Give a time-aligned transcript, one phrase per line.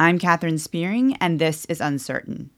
[0.00, 2.50] I'm Katherine Spearing, and this is Uncertain.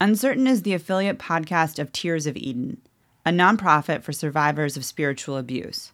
[0.00, 2.80] Uncertain is the affiliate podcast of Tears of Eden,
[3.26, 5.90] a nonprofit for survivors of spiritual abuse.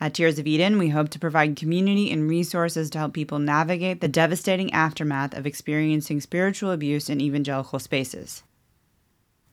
[0.00, 4.00] At Tears of Eden, we hope to provide community and resources to help people navigate
[4.00, 8.42] the devastating aftermath of experiencing spiritual abuse in evangelical spaces.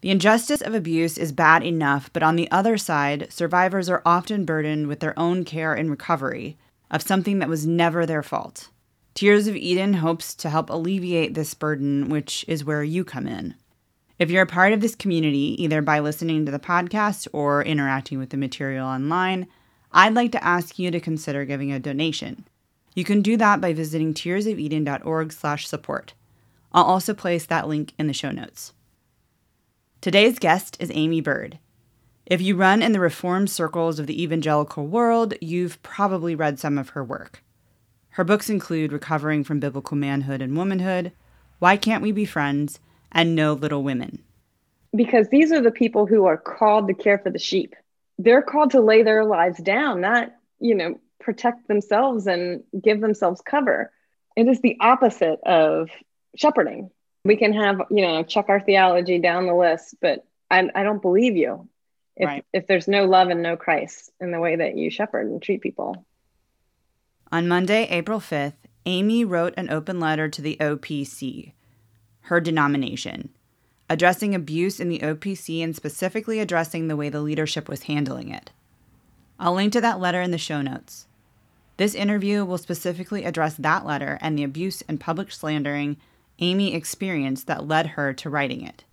[0.01, 4.43] The injustice of abuse is bad enough, but on the other side, survivors are often
[4.43, 6.57] burdened with their own care and recovery
[6.89, 8.69] of something that was never their fault.
[9.17, 13.55] Tears of Eden hopes to help alleviate this burden, which is where you come in.
[14.19, 18.19] If you're a part of this community, either by listening to the podcast or interacting
[18.19, 19.47] with the material online,
[19.91, 22.47] I'd like to ask you to consider giving a donation.
[22.93, 26.13] You can do that by visiting tearsofeden.org/support.
[26.71, 28.73] I'll also place that link in the show notes.
[29.99, 31.57] Today's guest is Aimee Byrd.
[32.27, 36.77] If you run in the reform circles of the evangelical world, you've probably read some
[36.77, 37.41] of her work.
[38.17, 41.11] Her books include Recovering from Biblical Manhood and Womanhood,
[41.59, 42.79] Why Can't We Be Friends,
[43.11, 44.23] and No Little Women.
[44.95, 47.75] Because these are the people who are called to care for the sheep.
[48.17, 53.39] They're called to lay their lives down, not, you know, protect themselves and give themselves
[53.41, 53.91] cover.
[54.35, 55.91] It is the opposite of
[56.35, 56.89] shepherding
[57.23, 61.01] we can have you know check our theology down the list but i, I don't
[61.01, 61.67] believe you
[62.15, 62.45] if, right.
[62.53, 65.61] if there's no love and no christ in the way that you shepherd and treat
[65.61, 66.05] people
[67.31, 68.53] on monday april 5th
[68.85, 71.51] Aimee wrote an open letter to the opc
[72.21, 73.29] her denomination
[73.89, 78.51] addressing abuse in the opc and specifically addressing the way the leadership was handling it
[79.39, 81.07] i'll link to that letter in the show notes
[81.77, 85.97] this interview will specifically address that letter and the abuse and public slandering
[86.39, 88.83] Aimee experienced that led her to writing it.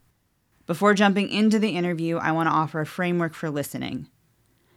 [0.66, 4.06] Before jumping into the interview, I want to offer a framework for listening.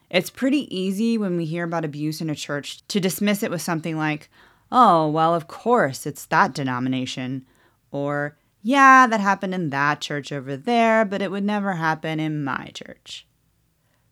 [0.09, 3.61] It's pretty easy when we hear about abuse in a church to dismiss it with
[3.61, 4.29] something like,
[4.71, 7.45] oh, well, of course, it's that denomination.
[7.91, 12.43] Or, yeah, that happened in that church over there, but it would never happen in
[12.43, 13.27] my church.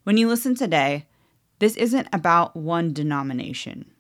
[0.04, 1.08] When you listen today,
[1.60, 3.92] this isn't about one denomination.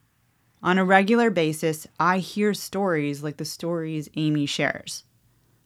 [0.62, 5.04] On a regular basis, I hear stories like the stories Aimee shares.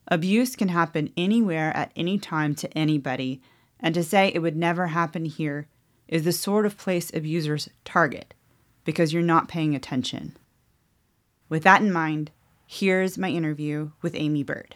[0.07, 3.41] Abuse can happen anywhere at any time to anybody,
[3.79, 5.67] and to say it would never happen here
[6.09, 8.33] is the sort of place abusers target
[8.83, 10.35] because you're not paying attention.
[11.47, 12.31] With that in mind,
[12.65, 14.75] here's my interview with Aimee Byrd.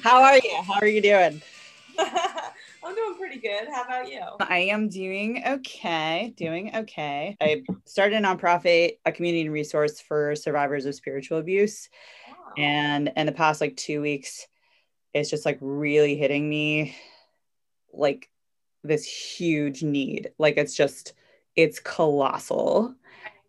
[0.00, 0.62] How are you?
[0.62, 1.42] How are you doing?
[2.84, 3.66] I'm doing pretty good.
[3.72, 4.20] How about you?
[4.40, 6.34] I am doing okay.
[6.36, 7.34] Doing okay.
[7.40, 11.88] I started a nonprofit, a community resource for survivors of spiritual abuse.
[12.28, 12.34] Wow.
[12.58, 14.46] And in the past like two weeks,
[15.14, 16.94] it's just like really hitting me
[17.94, 18.28] like
[18.82, 20.32] this huge need.
[20.38, 21.14] Like it's just,
[21.56, 22.94] it's colossal.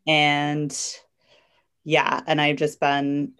[0.07, 0.73] And
[1.83, 3.33] yeah, and I've just been,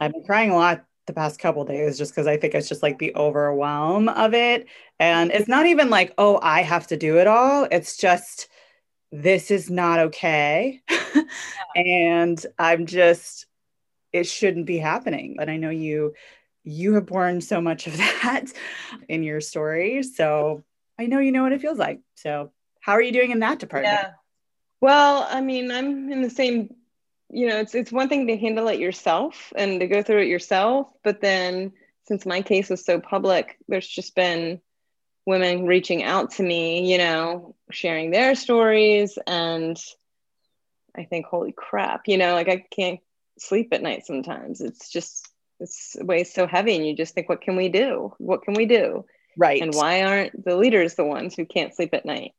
[0.00, 2.82] I've been crying a lot the past couple days just because I think it's just
[2.82, 4.66] like the overwhelm of it.
[5.02, 7.66] And it's not even like, oh, I have to do it all.
[7.72, 8.46] It's just,
[9.10, 10.80] this is not okay.
[11.74, 13.46] and I'm just,
[14.12, 15.34] it shouldn't be happening.
[15.36, 16.14] But I know you,
[16.62, 18.44] you have borne so much of that
[19.08, 20.04] in your story.
[20.04, 20.62] So
[21.00, 21.98] I know you know what it feels like.
[22.14, 23.98] So how are you doing in that department?
[24.00, 24.10] Yeah.
[24.80, 26.76] Well, I mean, I'm in the same
[27.34, 30.28] you know it's it's one thing to handle it yourself and to go through it
[30.28, 31.72] yourself but then
[32.06, 34.60] since my case was so public there's just been
[35.26, 39.18] women reaching out to me you know sharing their stories.
[39.26, 39.78] And
[40.94, 43.00] i think holy crap you know like i can't
[43.38, 44.60] sleep at night sometimes.
[44.60, 45.28] It's just
[45.60, 46.76] it's weighs so heavy.
[46.76, 48.14] And you just think what can we do?
[48.18, 49.04] What can we do?
[49.36, 49.62] Right.
[49.62, 52.32] And why aren't the leaders the ones who can't sleep at night?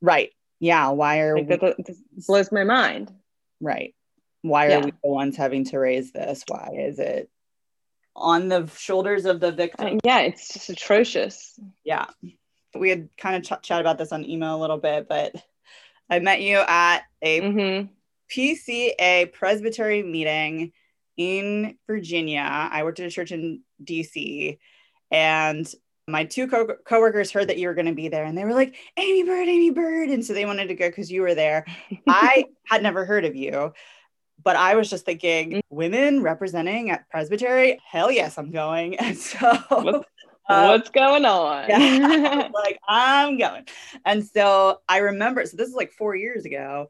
[0.00, 0.30] Right.
[0.60, 0.90] Yeah.
[0.90, 1.96] Why are like we- that, that
[2.26, 3.12] blows my mind.
[3.60, 3.94] Right.
[4.42, 4.84] Why are yeah.
[4.84, 6.44] we the ones having to raise this?
[6.46, 7.28] Why is it
[8.16, 9.86] on the shoulders of the victim.
[9.86, 11.58] uh, yeah it's just atrocious.
[11.84, 12.06] Yeah.
[12.74, 15.34] We had kind of ch- chat about this on email a little bit but
[16.10, 17.86] i met you at a mm-hmm.
[18.30, 20.72] pca presbytery meeting
[21.16, 22.46] in virginia.
[22.46, 24.58] I worked at a church in dc
[25.10, 25.74] and
[26.08, 28.54] my two co- coworkers heard that you were going to be there and they were
[28.54, 30.08] like Aimee Byrd, Aimee Byrd.
[30.10, 31.64] and so they wanted to go because you were there.
[32.08, 33.72] I had never heard of you
[34.42, 35.60] but I was just thinking, mm.
[35.70, 38.96] women representing at Presbytery, hell yes, I'm going.
[39.00, 40.06] And so what's,
[40.48, 41.68] um, what's going on?
[41.68, 43.66] Yeah, like I'm going.
[44.04, 46.88] And so I remember, so this is like four years ago.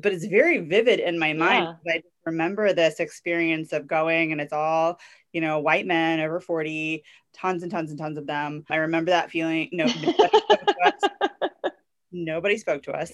[0.00, 1.76] but it's very vivid in my mind.
[1.84, 1.94] Yeah.
[1.94, 4.98] I remember this experience of going and it's all,
[5.32, 8.64] you know, white men over 40, tons and tons and tons of them.
[8.68, 9.68] I remember that feeling.
[9.72, 9.86] No,
[12.12, 13.12] nobody spoke to us.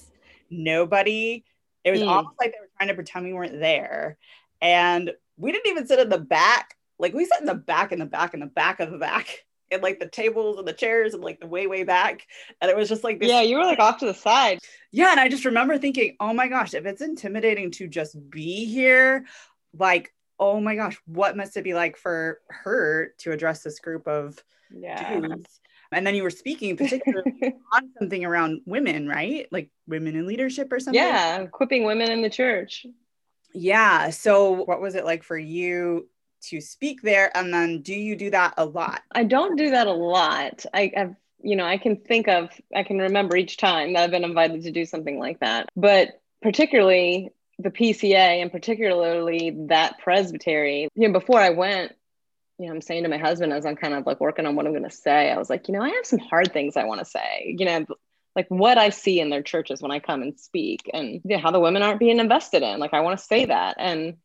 [0.50, 1.44] Nobody,
[1.86, 2.08] it was mm.
[2.08, 4.18] almost like they were trying to pretend we weren't there.
[4.60, 6.76] And we didn't even sit in the back.
[6.98, 9.44] Like we sat in the back, in the back, in the back of the back
[9.70, 12.26] and like the tables and the chairs and like the way way back
[12.60, 14.60] and it was just like this yeah you were like off to the side
[14.92, 18.64] yeah and i just remember thinking oh my gosh if it's intimidating to just be
[18.64, 19.26] here
[19.76, 24.06] like oh my gosh what must it be like for her to address this group
[24.06, 24.40] of
[24.70, 25.18] yeah.
[25.18, 25.60] dudes
[25.92, 27.32] and then you were speaking particularly
[27.74, 29.46] on something around women right?
[29.50, 31.02] Like women in leadership or something?
[31.02, 32.86] Yeah equipping women in the church.
[33.52, 36.08] Yeah so what was it like for you
[36.48, 37.36] to speak there?
[37.36, 39.02] And then do you do that a lot?
[39.12, 40.64] I don't do that a lot.
[40.72, 44.10] I have you know i can think of i can remember each time that i've
[44.10, 45.68] been invited to do something like that.
[45.76, 51.92] But particularly the pca and particularly that presbytery you know before i went
[52.58, 54.66] you know i'm saying to my husband as i'm kind of like working on what
[54.66, 56.84] i'm going to say i was like you know i have some hard things i
[56.84, 57.84] want to say you know
[58.36, 61.38] like what I see in their churches when I come and speak and you know,
[61.38, 62.78] how the women aren't being invested in.
[62.78, 63.76] Like I want to say that.
[63.78, 64.18] And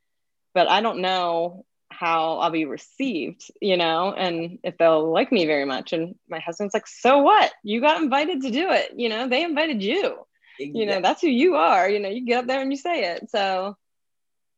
[0.53, 5.45] but I don't know how I'll be received, you know, and if they'll like me
[5.45, 5.93] very much.
[5.93, 7.51] And my husband's like, so what?
[7.63, 8.91] You got invited to do it.
[8.97, 10.17] You know, they invited you.
[10.59, 10.79] Exactly.
[10.79, 11.89] You know, that's who you are.
[11.89, 13.29] You know, you get up there and you say it.
[13.29, 13.77] So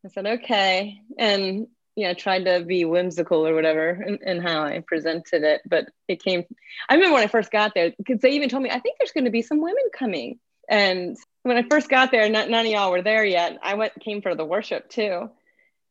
[0.03, 0.99] I said, okay.
[1.17, 5.61] And, you know, tried to be whimsical or whatever in, in how I presented it.
[5.65, 6.43] But it came,
[6.89, 9.11] I remember when I first got there, because they even told me, I think there's
[9.11, 10.39] going to be some women coming.
[10.69, 13.59] And when I first got there, not, none of y'all were there yet.
[13.61, 15.29] I went, came for the worship too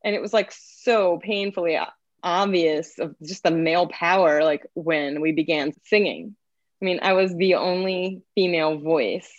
[0.04, 1.78] and it was like so painfully
[2.22, 6.36] obvious of just the male power like when we began singing
[6.80, 9.30] i mean i was the only female voice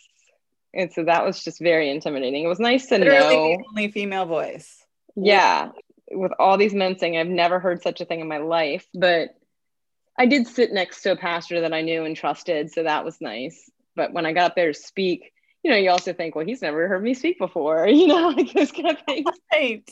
[0.74, 3.92] and so that was just very intimidating it was nice to Literally know the only
[3.92, 4.84] female voice
[5.16, 5.70] yeah
[6.16, 9.36] with all these men saying i've never heard such a thing in my life but
[10.18, 13.22] i did sit next to a pastor that i knew and trusted so that was
[13.22, 15.34] nice but when i got up there to speak
[15.64, 18.52] you know you also think well he's never heard me speak before you know like
[18.54, 19.90] those kind of things right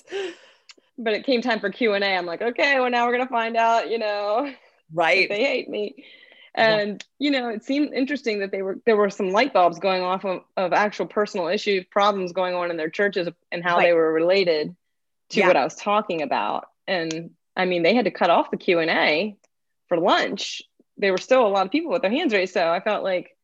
[0.97, 2.15] but it came time for Q and A.
[2.15, 4.51] I'm like, okay, well now we're gonna find out, you know,
[4.94, 5.27] right?
[5.27, 6.06] they hate me,
[6.53, 7.25] and yeah.
[7.25, 10.25] you know, it seemed interesting that they were there were some light bulbs going off
[10.25, 13.88] of, of actual personal issues, problems going on in their churches, and how right.
[13.88, 14.75] they were related
[15.31, 15.47] to yeah.
[15.47, 16.67] what I was talking about.
[16.87, 19.37] And I mean, they had to cut off the Q and A
[19.87, 20.61] for lunch.
[20.97, 23.35] There were still a lot of people with their hands raised, so I felt like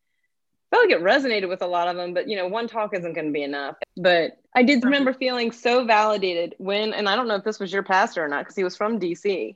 [0.70, 3.14] felt like it resonated with a lot of them, but you know, one talk isn't
[3.14, 3.76] going to be enough.
[3.96, 7.72] But I did remember feeling so validated when, and I don't know if this was
[7.72, 9.56] your pastor or not, because he was from DC,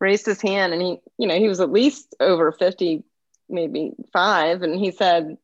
[0.00, 3.02] raised his hand and he, you know, he was at least over 50,
[3.48, 4.62] maybe five.
[4.62, 5.36] And he said,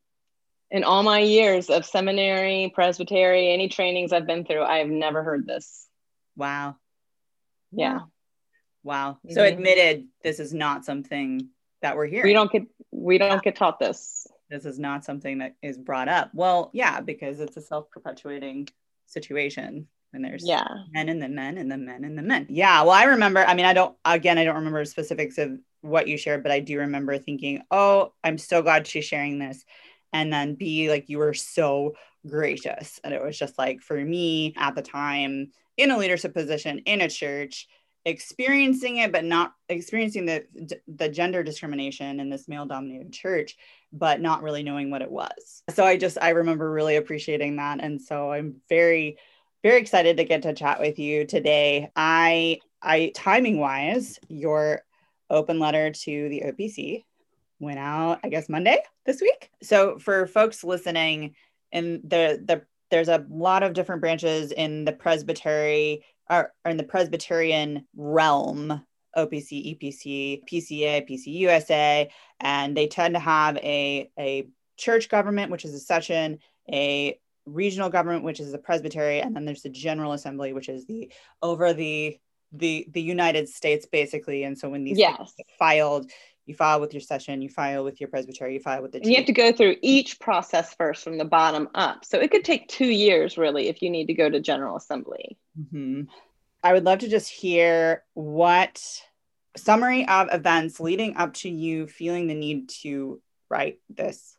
[0.69, 5.23] in all my years of seminary, presbytery, any trainings I've been through, I have never
[5.23, 5.87] heard this.
[6.35, 6.75] Wow.
[7.71, 7.99] Yeah.
[8.83, 9.19] Wow.
[9.29, 9.57] So mm-hmm.
[9.57, 11.49] admitted this is not something
[11.81, 12.23] that we're here.
[12.23, 16.09] We don't get we don't get taught this this is not something that is brought
[16.09, 16.31] up.
[16.33, 18.67] Well, yeah, because it's a self-perpetuating
[19.05, 22.47] situation and there's yeah men and the men and the men and the men.
[22.49, 22.81] Yeah.
[22.81, 26.17] Well, I remember, I mean, I don't again, I don't remember specifics of what you
[26.17, 29.63] shared, but I do remember thinking, oh, I'm so glad she's sharing this.
[30.13, 31.93] And then B, like you were so
[32.27, 32.99] gracious.
[33.03, 37.01] And it was just like for me at the time in a leadership position in
[37.01, 37.67] a church,
[38.05, 40.43] experiencing it but not experiencing the
[40.87, 43.55] the gender discrimination in this male dominated church
[43.93, 45.63] but not really knowing what it was.
[45.69, 47.79] So i just i remember really appreciating that.
[47.81, 49.17] And so i'm very
[49.61, 51.91] very excited to get to chat with you today.
[51.95, 54.81] I i timing wise your
[55.29, 57.05] open letter to the opc
[57.59, 59.51] went out i guess monday this week.
[59.61, 61.35] So for folks listening
[61.71, 66.83] in the the there's a lot of different branches in the presbytery are in the
[66.83, 68.81] Presbyterian realm
[69.17, 75.73] OPC, EPC, PCA, PCUSA, and they tend to have a, a church government, which is
[75.73, 76.39] a session,
[76.71, 80.85] a regional government, which is the presbytery, and then there's the General Assembly, which is
[80.85, 82.17] the over the
[82.53, 84.43] the the United States, basically.
[84.43, 85.33] And so when these yes.
[85.57, 86.09] filed,
[86.45, 88.99] you file with your session, you file with your presbytery, you file with the.
[88.99, 92.03] And you have to go through each process first from the bottom up.
[92.05, 95.37] So it could take two years, really, if you need to go to General Assembly.
[95.59, 96.03] Mm-hmm.
[96.63, 98.83] I would love to just hear what
[99.57, 104.37] summary of events leading up to you feeling the need to write this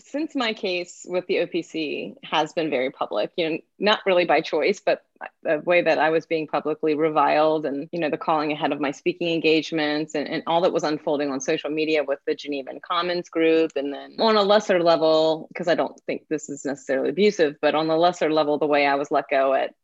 [0.00, 4.40] since my case with the OPC has been very public, you know, not really by
[4.40, 5.04] choice, but
[5.42, 8.80] the way that I was being publicly reviled and, you know, the calling ahead of
[8.80, 12.80] my speaking engagements and, and all that was unfolding on social media with the Genevan
[12.82, 13.72] Commons group.
[13.76, 17.76] And then on a lesser level, because I don't think this is necessarily abusive, but
[17.76, 19.74] on the lesser level, the way I was let go at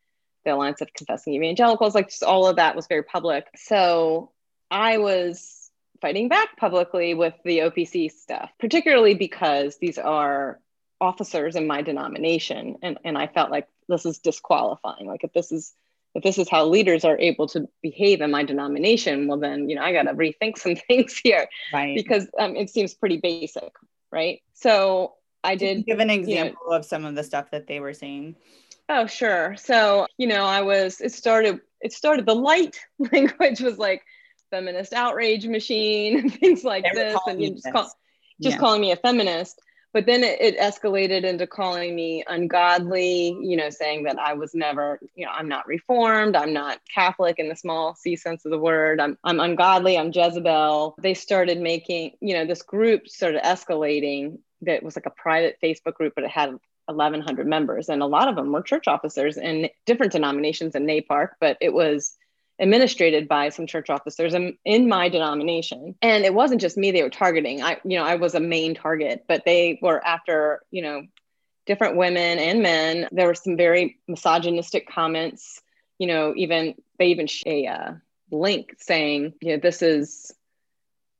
[0.45, 3.47] the Alliance of Confessing Evangelicals, like just all of that was very public.
[3.55, 4.33] So
[4.71, 5.60] I was
[6.00, 10.61] fighting back publicly with the OPC stuff, particularly because these are
[11.00, 12.76] officers in my denomination.
[12.83, 15.07] And, and I felt like this is disqualifying.
[15.07, 15.75] Like if this is
[16.14, 19.76] if this is how leaders are able to behave in my denomination, well then, you
[19.76, 21.97] know, I got to rethink some things here Right.
[21.97, 23.73] because um, it seems pretty basic,
[24.11, 24.42] right?
[24.54, 25.14] So
[25.45, 27.95] I did give an you know, example of some of the stuff that they were
[27.95, 28.35] saying.
[28.88, 29.54] Oh, sure.
[29.57, 32.80] So, you know, I was, it started, it started, the light
[33.12, 34.02] language was like
[34.50, 37.19] feminist outrage machine and things like this.
[37.26, 37.73] And you you just, this.
[37.73, 37.92] call,
[38.42, 38.59] just Yeah.
[38.59, 39.61] calling me a feminist.
[39.92, 44.54] But then it, it escalated into calling me ungodly, you know, saying that I was
[44.54, 48.52] never, you know, I'm not reformed, I'm not Catholic in the small c sense of
[48.52, 50.95] the word, I'm, I'm ungodly, I'm Jezebel.
[51.00, 55.95] They started making, you know, this group started escalating that was like a private Facebook
[55.95, 56.50] group, but it had
[56.87, 61.30] 1,100 members, and a lot of them were church officers in different denominations in NAPARC
[61.40, 62.16] but it was
[62.61, 65.95] administrated by some church officers in, in my denomination.
[66.02, 67.62] And it wasn't just me they were targeting.
[67.62, 71.02] I, you know, I was a main target, but they were after, you know,
[71.67, 73.09] different women and men.
[73.11, 75.61] There were some very misogynistic comments.
[75.99, 77.93] You know, even they even sh- a uh,
[78.31, 80.33] link saying, you know, this is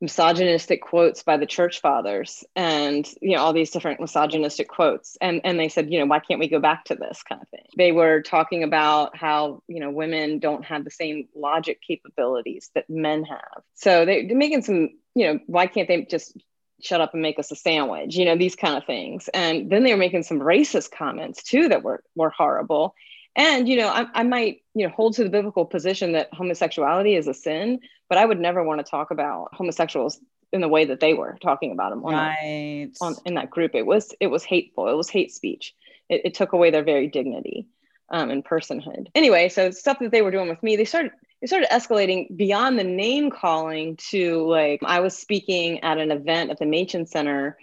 [0.01, 5.15] misogynistic quotes by the church fathers and you know all these different misogynistic quotes.
[5.21, 7.47] And and they said you know why can't we go back to this kind of
[7.49, 7.65] thing?
[7.77, 12.89] They were talking about how you know women don't have the same logic capabilities that
[12.89, 13.63] men have.
[13.75, 16.35] So they, they're making some you know why can't they just
[16.81, 18.15] shut up and make us a sandwich?
[18.15, 19.29] You know these kind of things.
[19.33, 22.95] And then they were making some racist comments too that were were horrible
[23.35, 27.15] and you know I, I might you know hold to the biblical position that homosexuality
[27.15, 30.19] is a sin but i would never want to talk about homosexuals
[30.53, 32.91] in the way that they were talking about them on, that- Right.
[33.01, 34.87] on in that group it was it was hateful.
[34.89, 35.73] It was hate speech.
[36.09, 37.67] It, it took away their very dignity
[38.09, 39.07] um, and personhood.
[39.15, 41.11] Anyway so stuff that they were doing with me they started
[41.41, 46.51] it started escalating beyond the name calling to like i was speaking at an event
[46.51, 47.57] at the machen center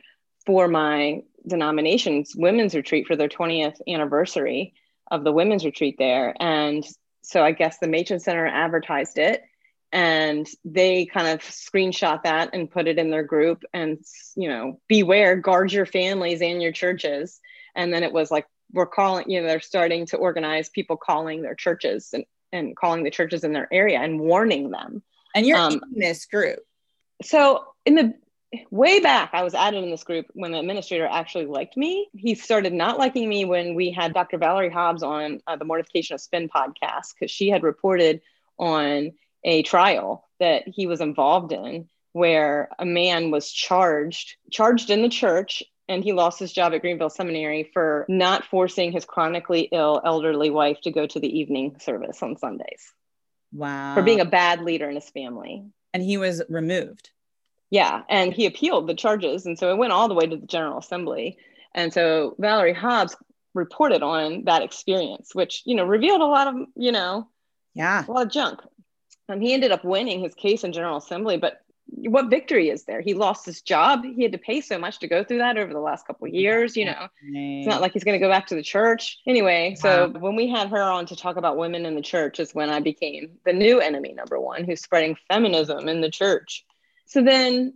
[0.46, 4.72] for my denomination's women's retreat for their 20th anniversary
[5.10, 6.34] of the women's retreat there.
[6.40, 6.84] And
[7.22, 9.42] so i guess the machen center advertised it
[9.92, 13.98] and they kind of screenshot that and put it in their group and
[14.36, 17.40] you know beware guard your families and your churches.
[17.74, 21.42] And then it was like we're calling you know they're starting to organize people calling
[21.42, 25.02] their churches and, and calling the churches in their area and warning them.
[25.34, 26.60] And you're um, in this group.
[27.22, 28.14] so in the
[28.70, 32.34] way back i was added in this group when the administrator actually liked me he
[32.34, 36.20] started not liking me when we had dr valerie hobbs on uh, the mortification of
[36.20, 38.20] spin podcast because she had reported
[38.58, 39.12] on
[39.44, 45.08] a trial that he was involved in where a man was charged charged in the
[45.10, 50.00] church and he lost his job at greenville seminary for not forcing his chronically ill
[50.04, 52.92] elderly wife to go to the evening service on sundays
[53.52, 53.94] Wow.
[53.94, 55.64] for being a bad leader in his family
[55.94, 57.10] and he was removed.
[57.70, 60.46] Yeah, and he appealed the charges, and so it went all the way to the
[60.46, 61.36] General Assembly.
[61.74, 63.16] And so Valerie Hobbs
[63.54, 67.28] reported on that experience, which you know revealed a lot of you know
[67.74, 68.04] Yeah.
[68.06, 68.60] a lot of junk.
[69.28, 71.60] Um, he ended up winning his case in General Assembly, but
[71.90, 73.00] what victory is there?
[73.00, 74.04] He lost his job.
[74.04, 76.34] He had to pay so much to go through that over the last couple of
[76.34, 76.76] years.
[76.76, 79.74] You know, it's not like he's going to go back to the church anyway.
[79.78, 80.20] So Wow.
[80.20, 82.80] when we had her on to talk about women in the church, is when I
[82.80, 86.64] became the new enemy number one, who's spreading feminism in the church.
[87.08, 87.74] So then,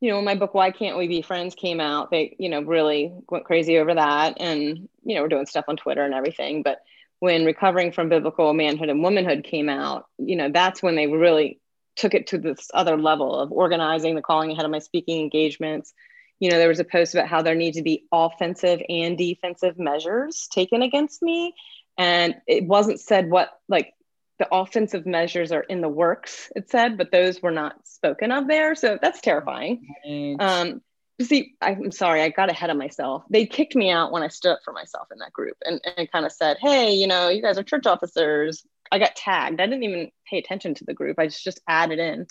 [0.00, 2.60] you know, when my book "Why Can't We Be Friends" came out, they, you know,
[2.60, 6.62] really went crazy over that, and you know, we're doing stuff on Twitter and everything.
[6.62, 6.82] But
[7.20, 11.60] when recovering from biblical manhood and womanhood came out, you know, that's when they really
[11.96, 15.94] took it to this other level of organizing the calling ahead of my speaking engagements.
[16.40, 19.78] You know, there was a post about how there need to be offensive and defensive
[19.78, 21.54] measures taken against me.
[21.96, 23.93] And it wasn't said what, like,
[24.38, 28.48] the offensive measures are in the works, it said, but those were not spoken of
[28.48, 28.74] there.
[28.74, 29.86] So that's terrifying.
[30.04, 30.36] Right.
[30.38, 30.82] Um,
[31.22, 33.22] see, I'm sorry, I got ahead of myself.
[33.30, 36.10] They kicked me out when I stood up for myself in that group and, and
[36.10, 38.64] kind of said, hey, you know, you guys are church officers.
[38.90, 39.60] I got tagged.
[39.60, 41.18] I didn't even pay attention to the group.
[41.18, 42.26] I just, just added in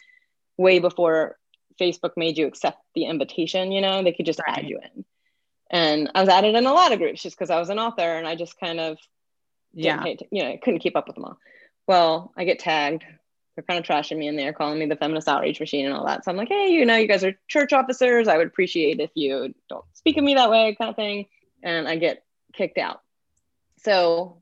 [0.57, 1.37] way before
[1.79, 5.05] Facebook made you accept the invitation, you know, they could just add you in.
[5.69, 8.01] And I was added in a lot of groups just because I was an author
[8.01, 8.97] and I just kind of
[9.73, 10.05] yeah.
[10.05, 11.39] you know, I couldn't keep up with them all.
[11.87, 13.03] Well, I get tagged
[13.55, 16.07] they're kind of trashing me in there, calling me the feminist outreach machine and all
[16.07, 16.25] that.
[16.25, 18.27] So I'm like, hey, you know, you guys are church officers.
[18.27, 21.27] I would appreciate if you don't speak of me that way, kind of thing.
[21.61, 22.23] And I get
[22.53, 23.01] kicked out.
[23.77, 24.41] So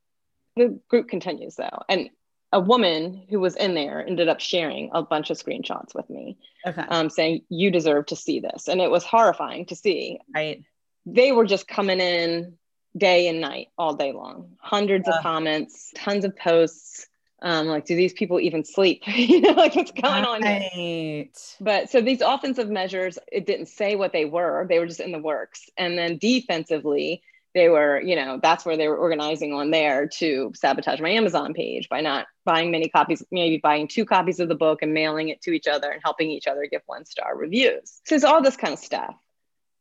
[0.55, 1.83] the group continues though.
[1.89, 2.10] And
[2.53, 6.38] a woman who was in there ended up sharing a bunch of screenshots with me,
[6.65, 6.83] Okay.
[6.88, 8.67] um, saying, you deserve to see this.
[8.69, 10.19] And it was horrifying to see.
[10.33, 10.63] right.
[11.05, 12.53] They were just coming in
[12.95, 15.17] day and night all day long, hundreds Yeah.
[15.17, 17.07] of comments, tons of posts.
[17.41, 19.01] Um, like, do these people even sleep?
[19.07, 20.69] you know, like what's going on here?
[20.75, 21.55] Right.
[21.60, 24.65] But so these offensive measures, it didn't say what they were.
[24.69, 25.69] They were just in the works.
[25.77, 30.51] And then defensively, they were, you know, that's where they were organizing on there to
[30.55, 34.55] sabotage my Amazon page by not buying many copies, maybe buying two copies of the
[34.55, 38.01] book and mailing it to each other and helping each other give one star reviews.
[38.05, 39.15] So it's all this kind of stuff.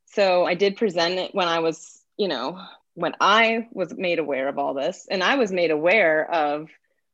[0.06, 2.60] So I did present it when I was, you know,
[2.94, 6.68] when I was made aware of all this, and I was made aware of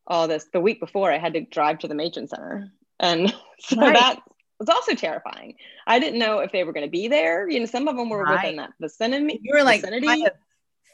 [0.06, 2.70] all this the week before I had to drive to the Machen Center.
[3.00, 3.94] And so Right.
[3.94, 4.20] that
[4.58, 5.56] was also terrifying.
[5.86, 7.48] I didn't know if they were going to be there.
[7.48, 8.42] You know, some of them were Right.
[8.42, 9.40] within that vicinity.
[9.42, 10.32] You were like kind of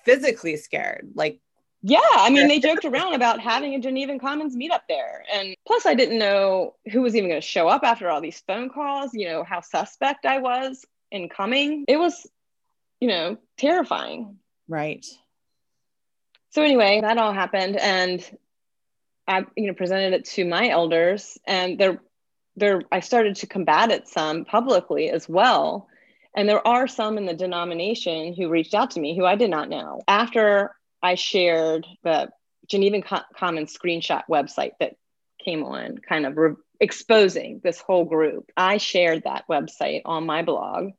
[0.04, 1.11] physically scared.
[1.14, 1.38] Like,
[1.83, 5.25] Yeah, I mean, they joked around about having a Genevan Commons meetup there.
[5.33, 8.40] And plus, I didn't know who was even going to show up after all these
[8.47, 11.85] phone calls, you know, how suspect I was in coming.
[11.87, 12.26] It was,
[13.00, 14.38] you know, terrifying.
[14.69, 15.07] right.
[16.50, 17.76] So, anyway, that all happened.
[17.76, 18.23] And
[19.56, 22.00] You know, presented it to my elders, and they're,
[22.56, 25.88] they're, I started to combat it some publicly as well.
[26.34, 29.50] And there are some in the denomination who reached out to me who I did
[29.50, 30.00] not know.
[30.08, 32.30] After I shared the
[32.70, 34.96] Genevan Co- Commons screenshot website that
[35.44, 40.42] came on, kind of re- exposing this whole group, I shared that website on my
[40.42, 40.92] blog.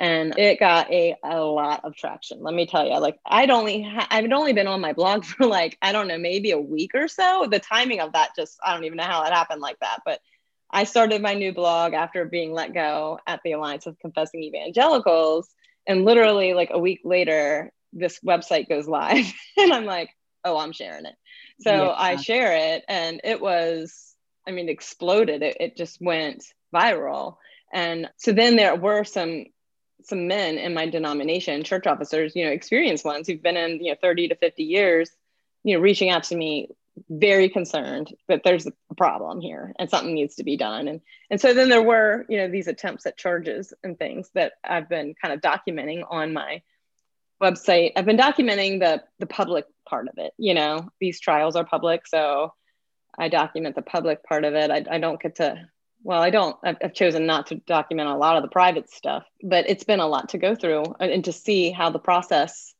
[0.00, 2.42] And it got a, a lot of traction.
[2.42, 5.46] Let me tell you, like I'd only ha- I've only been on my blog for
[5.46, 7.46] like I don't know maybe a week or so.
[7.50, 10.00] The timing of that just I don't even know how it happened like that.
[10.06, 10.20] But
[10.70, 15.48] I started my new blog after being let go at the Alliance of Confessing Evangelicals.
[15.86, 19.30] And literally, like a week later, this website goes live.
[19.58, 20.10] and I'm like,
[20.44, 21.14] oh, I'm sharing it.
[21.60, 21.94] So Yeah.
[21.96, 24.14] I share it, and it was,
[24.48, 25.42] I mean, exploded.
[25.42, 26.44] It, it just went
[26.74, 27.36] viral.
[27.72, 29.44] And so then there were some
[30.04, 33.92] some men in my denomination, church officers, you know, experienced ones who've been in, you
[33.92, 35.10] know, 30 to 50 years,
[35.64, 36.68] you know, reaching out to me
[37.08, 40.88] very concerned that there's a problem here and something needs to be done.
[40.88, 44.52] And and so then there were, you know, these attempts at charges and things that
[44.64, 46.62] I've been kind of documenting on my
[47.40, 47.92] website.
[47.96, 50.32] I've been documenting the the public part of it.
[50.36, 52.54] You know, these trials are public, so
[53.18, 54.70] I document the public part of it.
[54.70, 55.68] I, I don't get to
[56.02, 56.56] well, I don't.
[56.62, 60.00] I've, I've chosen not to document a lot of the private stuff, but it's been
[60.00, 62.74] a lot to go through and, and to see how the process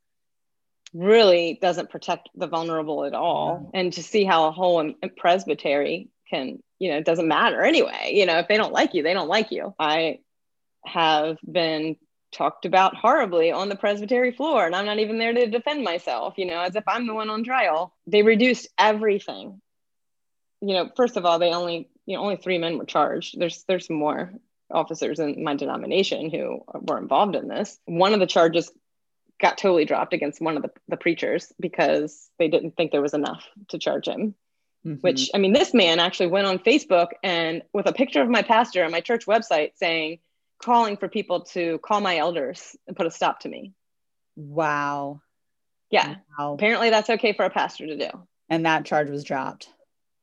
[0.93, 3.71] really doesn't protect the vulnerable at all, mm-hmm.
[3.75, 8.13] and to see how a whole presbytery can, you know, it doesn't matter anyway.
[8.15, 9.75] You know, if they don't like you, they don't like you.
[9.79, 10.21] I
[10.87, 11.97] have been
[12.33, 16.35] talked about horribly on the presbytery floor, and I'm not even there to defend myself.
[16.39, 17.95] You know, as if I'm the one on trial.
[18.07, 19.61] They reduced everything
[20.61, 23.38] you know, first of all, they only, you know, only three men were charged.
[23.38, 24.33] There's, there's more
[24.68, 27.79] officers in my denomination who were involved in this.
[27.85, 28.73] One of the charges
[29.40, 33.14] got totally dropped against one of the, the preachers because they didn't think there was
[33.14, 34.35] enough to charge him.
[34.85, 35.01] Mhm.
[35.03, 38.42] Which, I mean, this man actually went on Facebook and with a picture of my
[38.42, 40.18] pastor on my church website saying,
[40.61, 43.73] calling for people to call my elders and put a stop to me.
[44.37, 45.20] wow.
[45.90, 46.16] Yeah.
[46.38, 46.55] Wow.
[46.55, 48.11] Apparently that's okay for a pastor to do.
[48.49, 49.68] And that charge was dropped.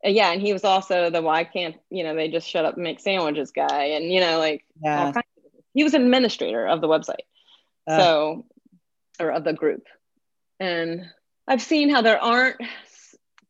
[0.08, 2.76] Uh, yeah and he was also the why can't you know they just shut up
[2.76, 5.12] and make sandwiches guy and you know like all Yeah.
[5.12, 7.26] kinds of, he was an administrator of the website
[7.88, 8.46] Uh, so
[9.20, 9.84] or of the group
[10.60, 11.02] and
[11.48, 12.58] i've seen how there aren't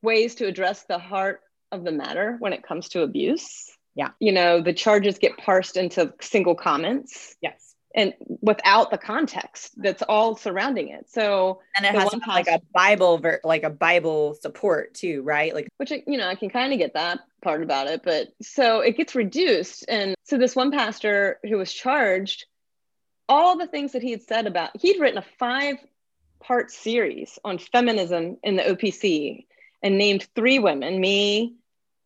[0.02, 1.42] ways to address the heart
[1.72, 4.10] of the matter when it comes to abuse Yeah.
[4.20, 7.67] you know the charges get parsed into single comments yes.
[7.98, 11.10] And without the context that's all surrounding it.
[11.10, 14.94] So And it has one to have, like a Bible, ver- like a Bible support
[14.94, 15.54] too, right?
[15.54, 18.80] Like, which you know i can kind of get that part about it but so
[18.80, 19.86] it gets reduced.
[19.90, 22.46] And so this one pastor who was charged
[23.28, 25.76] all the things that he had said about he'd written a five
[26.40, 29.46] part series on feminism in the opc
[29.84, 31.56] and named three women me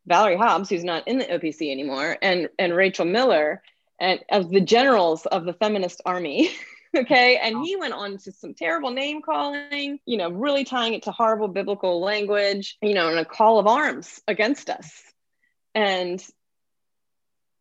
[0.07, 3.61] valerie hobbs who's not in the opc anymore and and rachel miller
[4.01, 6.51] and of the generals of the feminist army
[6.97, 7.37] okay?
[7.37, 11.11] And he went on to some terrible name calling you know really tying it to
[11.11, 15.01] horrible biblical language you know and a call of arms against us.
[15.73, 16.21] And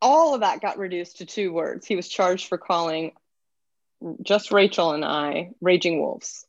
[0.02, 1.86] all of that got reduced to two words.
[1.86, 3.12] He was charged for calling
[4.22, 6.46] just rachel and i raging wolves.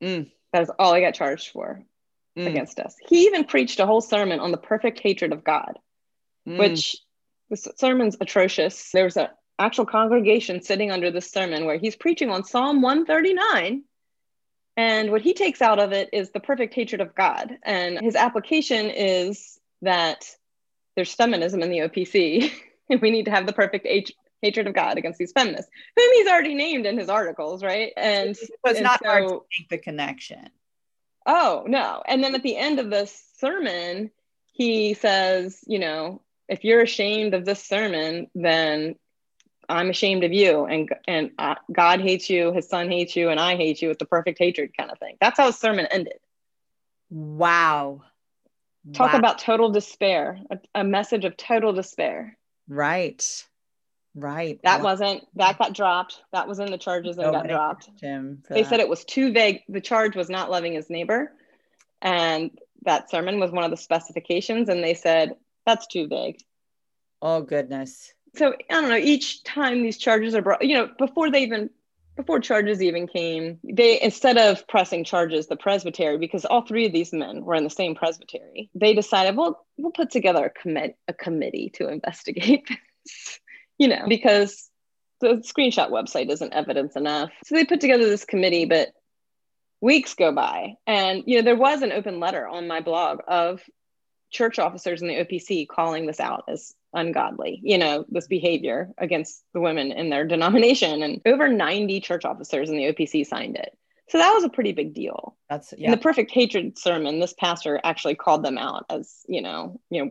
[0.00, 0.30] Mm.
[0.52, 1.82] that is all i got charged for
[2.38, 2.96] mm, against us.
[3.08, 5.78] He even preached a whole sermon on the perfect hatred of god
[6.48, 6.58] mm.
[6.58, 6.96] which
[7.52, 8.90] the sermon's atrocious.
[8.92, 13.84] There's an actual congregation sitting under this sermon where he's preaching on Psalm 139.
[14.76, 17.58] And what he takes out of it is the perfect hatred of God.
[17.62, 20.24] And his application is that
[20.96, 22.50] there's feminism in the OPC,
[22.90, 26.12] and we need to have the perfect h- hatred of God against these feminists, whom
[26.14, 27.92] he's already named in his articles, right?
[27.96, 30.48] And it's and not so, hard to make the connection.
[31.26, 32.02] Oh, no.
[32.06, 34.10] And then at the end of the sermon,
[34.52, 38.94] he says, you know, if you're ashamed of this sermon, then
[39.70, 43.40] I'm ashamed of you, and and uh, God hates you, His Son hates you, and
[43.40, 43.90] I hate you.
[43.90, 45.16] It's the perfect hatred kind of thing.
[45.18, 46.18] That's how his sermon ended.
[47.08, 48.02] Wow.
[48.92, 49.18] Talk wow.
[49.18, 52.36] about total despair, a, a, message of total despair.
[52.68, 53.46] Right.
[54.14, 54.58] Right.
[54.64, 54.84] That wow.
[54.84, 56.20] wasn't that got dropped.
[56.32, 57.88] That was in the charges and got dropped.
[58.00, 58.68] Him they that.
[58.68, 59.62] said it was too vague.
[59.68, 61.32] The charge was not loving his neighbor,
[62.02, 62.50] and
[62.84, 66.38] that sermon was one of the specifications, and they said that's too vague.
[67.20, 68.12] Oh goodness.
[68.36, 68.96] So I don't know.
[68.96, 71.70] Each time these charges are brought, you know, before they even
[72.16, 76.92] before charges even came, they instead of pressing charges, the presbytery, because all three of
[76.92, 80.96] these men were in the same presbytery, they decided, well, we'll put together a commit
[81.08, 82.66] a committee to investigate
[83.04, 83.40] this,
[83.78, 84.68] you know, because
[85.20, 87.30] the screenshot website isn't evidence enough.
[87.44, 88.88] So they put together this committee, but
[89.80, 93.62] weeks go by, and you know, there was an open letter on my blog of
[94.32, 99.44] church officers in the OPC calling this out as ungodly, you know, this behavior against
[99.54, 101.02] the women in their denomination.
[101.02, 103.76] And over 90 church officers in the OPC signed it.
[104.08, 105.36] So that was a pretty big deal.
[105.48, 105.86] That's yeah.
[105.86, 110.04] In the perfect hatred sermon, this pastor actually called them out as, you know, you
[110.04, 110.10] know,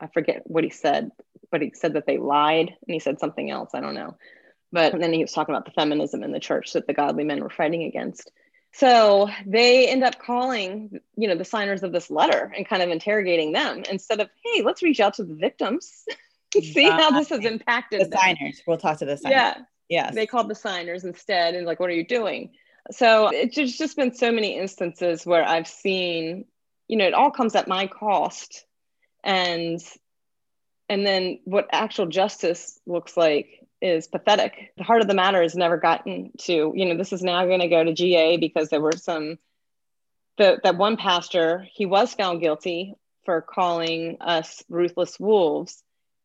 [0.00, 1.10] I forget what he said,
[1.50, 3.70] but he said that they lied and he said something else.
[3.74, 4.16] I don't know.
[4.72, 7.40] But then he was talking about the feminism in the church that the godly men
[7.42, 8.30] were fighting against.
[8.74, 12.88] So they end up calling, you know, the signers of this letter and kind of
[12.88, 16.04] interrogating them instead of, hey, let's reach out to the victims,
[16.52, 18.18] see how this has impacted the them.
[18.20, 18.62] signers.
[18.66, 19.30] We'll talk to the signers.
[19.30, 19.54] Yeah.
[19.88, 20.14] Yes.
[20.16, 22.50] They called the signers instead and like, what are you doing?
[22.90, 26.46] So it's just, just been so many instances where I've seen,
[26.88, 28.64] you know, it all comes at my cost.
[29.22, 29.80] And
[30.88, 34.72] and then what actual justice looks like is pathetic.
[34.78, 37.60] The heart of the matter has never gotten to, you know, this is now going
[37.60, 39.38] to go to GA because there were some,
[40.38, 42.94] the, that one pastor, he was found guilty
[43.26, 45.82] for calling us ruthless wolves.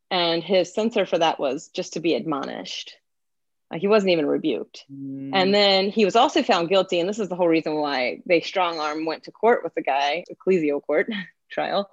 [0.09, 2.95] And his censor for that was just to be admonished.
[3.71, 4.85] Uh, he wasn't even rebuked.
[4.91, 5.31] Mm.
[5.33, 6.99] And then he was also found guilty.
[7.01, 9.83] And this is the whole reason why they strong arm went to court with the
[9.83, 11.09] guy, ecclesial court
[11.51, 11.91] trial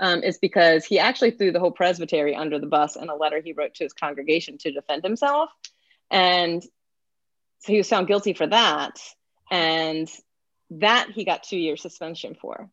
[0.00, 3.40] um, is because he actually threw the whole presbytery under the bus in a letter
[3.40, 5.50] he wrote to his congregation to defend himself.
[6.10, 9.00] And so he was found guilty for that.
[9.50, 10.08] And
[10.70, 12.70] that he got two years suspension for.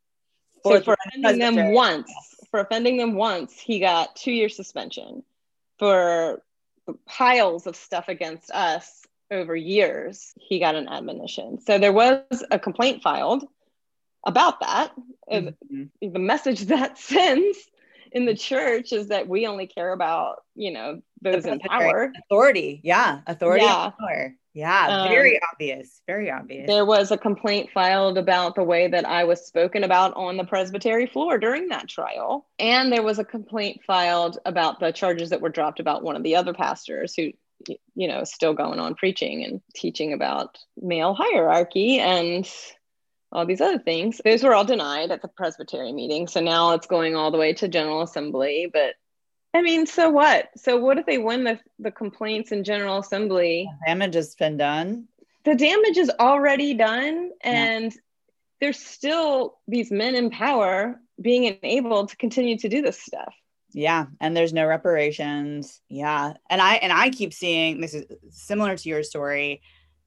[0.63, 2.11] So for offending them once,
[2.49, 5.23] for offending them once, he got two years suspension.
[5.77, 6.41] For
[7.05, 11.59] piles of stuff against us over years, he got an admonition.
[11.61, 13.45] So there was a complaint filed
[14.25, 14.91] about that.
[15.31, 15.83] Mm-hmm.
[16.01, 17.57] The message that sends
[18.11, 22.11] in the church is that we only care about, you know, those in power.
[22.25, 22.79] Authority.
[22.83, 23.19] Yeah.
[23.27, 23.91] Authority yeah.
[23.99, 24.35] power.
[24.53, 24.88] Yeah.
[25.01, 26.01] Um, very obvious.
[26.07, 26.67] Very obvious.
[26.67, 30.45] There was a complaint filed about the way that I was spoken about on the
[30.45, 32.47] presbytery floor during that trial.
[32.57, 36.23] And there was a complaint filed about the charges that were dropped about one of
[36.23, 37.31] the other pastors who
[37.95, 42.47] you know still going on preaching and teaching about male hierarchy and
[43.36, 44.21] all these other things.
[44.24, 46.28] Those were all denied at the Presbytery meeting.
[46.28, 48.69] So now it's going all the way to General Assembly.
[48.71, 48.95] But
[49.54, 50.50] I mean, so what?
[50.56, 53.69] So what if they win the, the complaints in General Assembly?
[53.82, 55.08] The damage has been done.
[55.43, 57.32] The damage is already done.
[57.41, 58.00] And yeah.
[58.62, 63.34] there's still these men in power being enabled to continue to do this stuff.
[63.74, 65.82] Yeah, and there's no reparations.
[65.89, 66.34] Yeah.
[66.50, 69.62] And I and I keep seeing this is similar to your story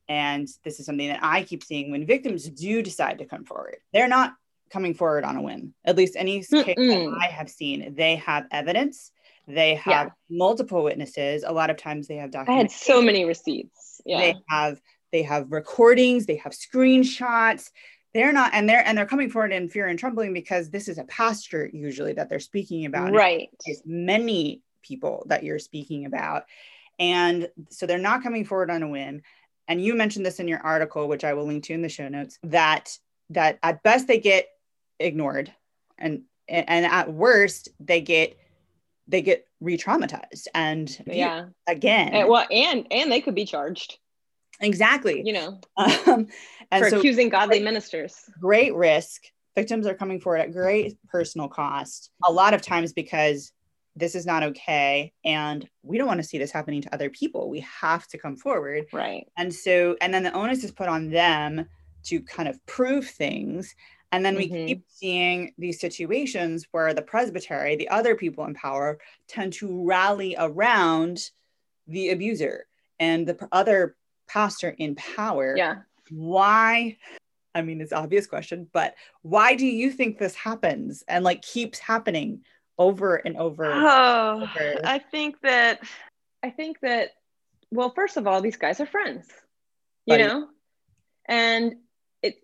[0.09, 3.77] and this is something that I keep seeing when victims do decide to come forward,
[3.93, 4.35] they're not
[4.71, 5.75] coming forward on a whim.
[5.85, 9.13] At least any case that I have seen, they have evidence,
[9.47, 10.11] they have yeah.
[10.31, 11.45] multiple witnesses.
[11.47, 12.59] A lot of times they have documents.
[12.59, 14.01] I had so many receipts.
[14.05, 14.19] Yeah.
[14.19, 17.71] They have they have recordings, they have screenshots.
[18.15, 20.99] They're not and they're and they're coming forward in fear and trembling because this is
[20.99, 23.13] a pastor usually that they're speaking about.
[23.13, 23.49] Right.
[23.65, 26.45] There's many people that you're speaking about.
[26.99, 29.23] And so they're not coming forward on a whim
[29.69, 32.09] and you mentioned this in your article which i will link to in the show
[32.09, 32.97] notes that
[33.31, 34.47] that at best they get
[34.99, 35.53] ignored
[35.99, 38.39] and and at worst they get
[39.09, 40.47] they get re-traumatized.
[40.55, 41.47] And yeah.
[41.67, 43.99] again and, well and and they could be charged.
[44.61, 45.23] Exactly.
[45.25, 45.61] You know.
[45.77, 46.29] Um,
[46.71, 48.15] and for so accusing godly ministers.
[48.41, 49.23] great risk.
[49.57, 53.53] Victims are coming forward at great personal cost a lot of times because
[53.99, 57.49] this is not okay and we don't want to see this happening to other people.
[57.49, 58.87] We have to come forward.
[58.93, 59.27] Right.
[59.37, 61.67] And so and then the onus is put on them
[62.05, 63.75] to kind of prove things
[64.13, 64.67] and then we mm-hmm.
[64.67, 70.35] keep seeing these situations where the presbytery the other people in power tend to rally
[70.39, 71.19] around
[71.87, 72.67] the abuser
[73.01, 73.97] and the other
[74.29, 75.55] pastor in power.
[75.57, 75.77] Yeah.
[76.11, 76.97] Why
[77.55, 81.79] i mean it's obvious question but why do you think this happens and like keeps
[81.79, 82.41] happening
[82.79, 83.65] over and over.
[83.75, 84.81] Oh, over.
[84.85, 85.81] I think that
[86.43, 87.11] I think that
[87.71, 89.29] well, first of all, these guys are friends,
[90.07, 90.27] you right.
[90.27, 90.49] know,
[91.27, 91.77] and
[92.23, 92.37] it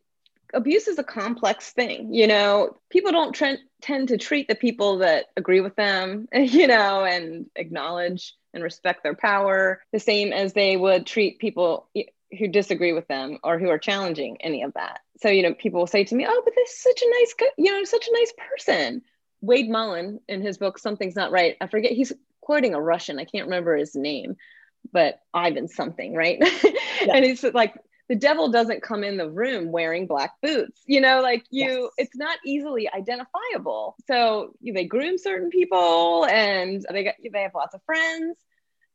[0.52, 2.12] abuse is a complex thing.
[2.12, 6.66] You know, people don't tre- tend to treat the people that agree with them, you
[6.66, 11.88] know, and acknowledge and respect their power the same as they would treat people
[12.38, 15.00] who disagree with them or who are challenging any of that.
[15.20, 17.34] So, you know, people will say to me, "Oh, but this is such a nice,
[17.56, 19.02] you know, such a nice person."
[19.44, 21.56] Wade Mullen in his book Something's Not Right.
[21.60, 23.18] I forget he's quoting a Russian.
[23.18, 24.36] I can't remember his name,
[24.92, 26.38] but Ivan something, right?
[27.02, 27.16] Yeah.
[27.16, 27.74] and he's like
[28.08, 30.80] the devil doesn't come in the room wearing black boots.
[30.86, 32.08] You know, like you yes.
[32.08, 33.96] it's not easily identifiable.
[34.06, 38.36] So they groom certain people and they got they have lots of friends.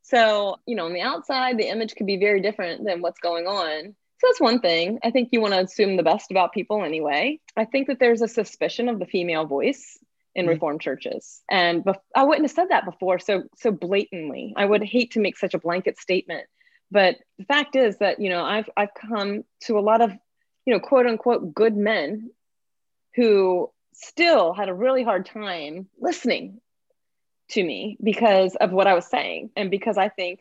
[0.02, 3.46] So, you know, on the outside, the image could be very different than what's going
[3.46, 3.94] on.
[4.18, 4.98] So that's one thing.
[5.04, 7.40] I think you want to assume the best about people anyway.
[7.56, 9.98] I think that there's a suspicion of the female voice
[10.34, 10.54] in mm-hmm.
[10.54, 11.42] reformed churches.
[11.50, 14.54] And bef- i wouldn't have said that before so so blatantly.
[14.56, 16.46] I would hate to make such a blanket statement.
[16.90, 20.12] But the fact is that you know i've i've come to a lot of
[20.64, 22.30] you know quote unquote good men
[23.14, 26.60] who still had a really hard time listening
[27.50, 29.50] to me because of what i was saying.
[29.56, 30.40] And because i think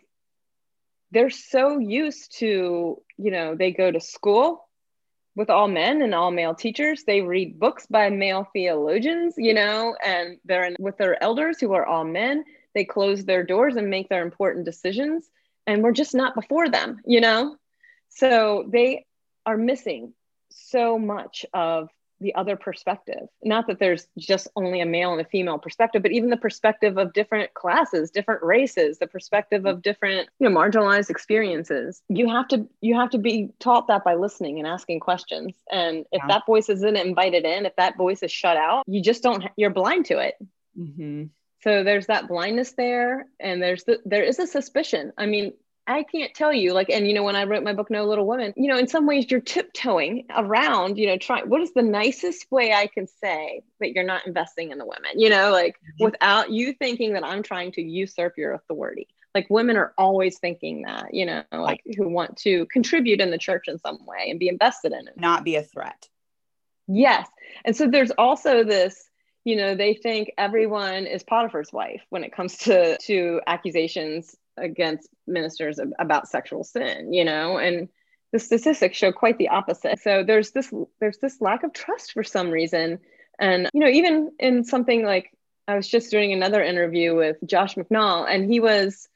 [1.12, 4.68] they're so used to you know they go to school
[5.36, 7.04] with all men and all male teachers.
[7.04, 11.74] They read books by male theologians, you know, and they're in, with their elders who
[11.74, 12.44] are all men.
[12.76, 15.30] They close their doors and make their important decisions.
[15.68, 17.56] And we're just not before them, you know?
[18.10, 19.06] So they
[19.46, 20.13] are missing
[20.50, 21.89] so much of
[22.21, 23.27] the other perspective.
[23.43, 26.97] Not that there's just only a male and a female perspective, but even the perspective
[26.97, 32.01] of different classes, different races, the perspective of different, you know, marginalized experiences.
[32.10, 35.53] You have to you have to be taught that by listening and asking questions.
[35.71, 36.27] And if yeah.
[36.27, 39.45] that voice isn't invited in, if that voice is shut out, you just don't.
[39.55, 40.36] You're blind to it.
[40.77, 41.25] Mm-hmm.
[41.62, 45.12] So there's that blindness there, and there's the there is a suspicion.
[45.17, 45.53] I mean,
[45.89, 48.28] I can't tell you, like, and you know, when I wrote my book, No Little
[48.28, 51.82] Women, you know, in some ways you're tiptoeing around, you know, trying what is the
[51.82, 55.75] nicest way I can say that you're not investing in the women, you know, like
[55.75, 56.06] mm-hmm.
[56.06, 59.08] without you thinking that I'm trying to usurp your authority.
[59.34, 63.38] Like women are always thinking that, you know, like who want to contribute in the
[63.38, 65.17] church in some way and be invested in it.
[65.17, 66.08] Not be a threat.
[66.88, 67.28] Yes.
[67.65, 69.10] And so there's also this,
[69.43, 75.10] you know, they think everyone is Potiphar's wife when it comes to to accusations against
[75.28, 77.89] ministers about sexual sin, you know, and
[78.32, 80.00] the statistics show quite the opposite.
[80.00, 83.00] So there's this there's this lack of trust for some reason.
[83.39, 85.32] And you know, even in something like
[85.67, 89.08] I was just doing another interview with Josh McNall, and he was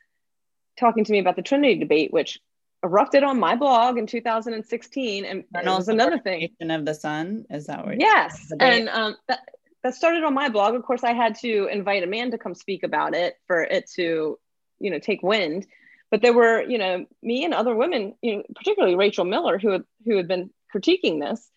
[0.80, 2.40] talking to me about the Trinity debate, which
[2.84, 5.26] erupted on my blog in 2016.
[5.26, 7.46] And, and was another thing of the sun.
[7.50, 8.00] Is that what?
[8.00, 9.40] Yes, and um, that
[9.84, 10.76] that started on my blog.
[10.76, 13.90] Of course, I had to invite a man to come speak about it for it
[13.96, 14.40] to
[14.84, 15.66] you know take wind.
[16.12, 19.70] But there were you know me and other women you know particularly rachel miller who
[19.70, 21.50] had who had been critiquing this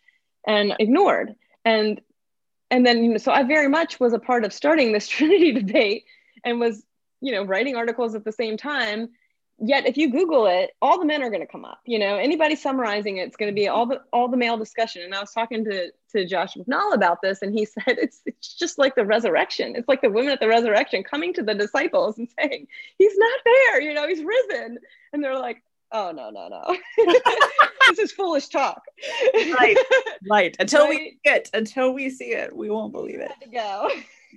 [0.46, 1.34] and ignored.
[1.64, 2.00] And
[2.70, 5.52] and then you know so i very much was a part of starting this trinity
[5.52, 6.04] debate
[6.44, 6.82] and was
[7.20, 9.10] you know writing articles at the same time
[9.58, 12.16] yet if you google it all the men are going to come up you know?
[12.16, 15.02] Anybody summarizing it, it's going to be all the all the male discussion.
[15.02, 18.54] And i was talking to to josh mcnall about this and he said it's it's
[18.54, 19.74] just like the resurrection.
[19.76, 22.66] It's like the women at the resurrection coming to the disciples and saying
[22.98, 24.78] he's not there you know he's risen.
[25.12, 26.76] And they're like oh no no no.
[27.88, 28.82] This is foolish talk.
[29.34, 29.76] Right.
[30.28, 30.56] Right.
[30.58, 30.90] Until right?
[30.90, 31.50] we see it.
[31.54, 33.30] Until we see it we won't believe it.
[33.42, 33.90] To go.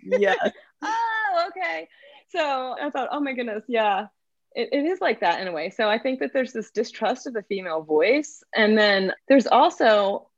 [0.03, 0.35] Yeah.
[0.81, 1.87] Oh okay.
[2.29, 4.07] So i thought oh my goodness yeah
[4.55, 5.69] it, it is like that in a way.
[5.69, 8.43] So I think that there's this distrust of the female voice.
[8.55, 10.29] And then there's also,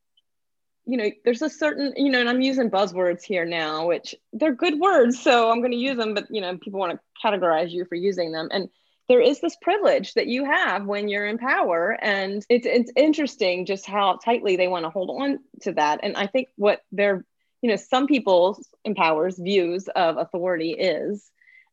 [0.85, 4.55] you know, there's a certain, you know, and I'm using buzzwords here now, which they're
[4.55, 5.19] good words.
[5.19, 7.95] So I'm going to use them, but, you know, people want to categorize you for
[7.95, 8.49] using them.
[8.51, 8.69] And
[9.07, 11.97] there is this privilege that you have when you're in power.
[12.01, 15.99] And it's, it's interesting just how tightly they want to hold on to that.
[16.03, 17.25] And I think what they're,
[17.61, 21.29] you know, some people's empowers views of authority is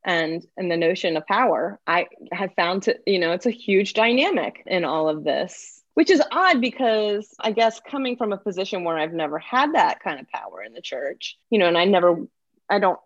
[0.08, 3.94] and and the notion of power i have found to you know it's a huge
[3.94, 8.82] dynamic in all of this which is odd because i guess coming from a position
[8.82, 11.84] where i've never had that kind of power in the church you know and i
[11.84, 12.16] never
[12.68, 12.98] i don't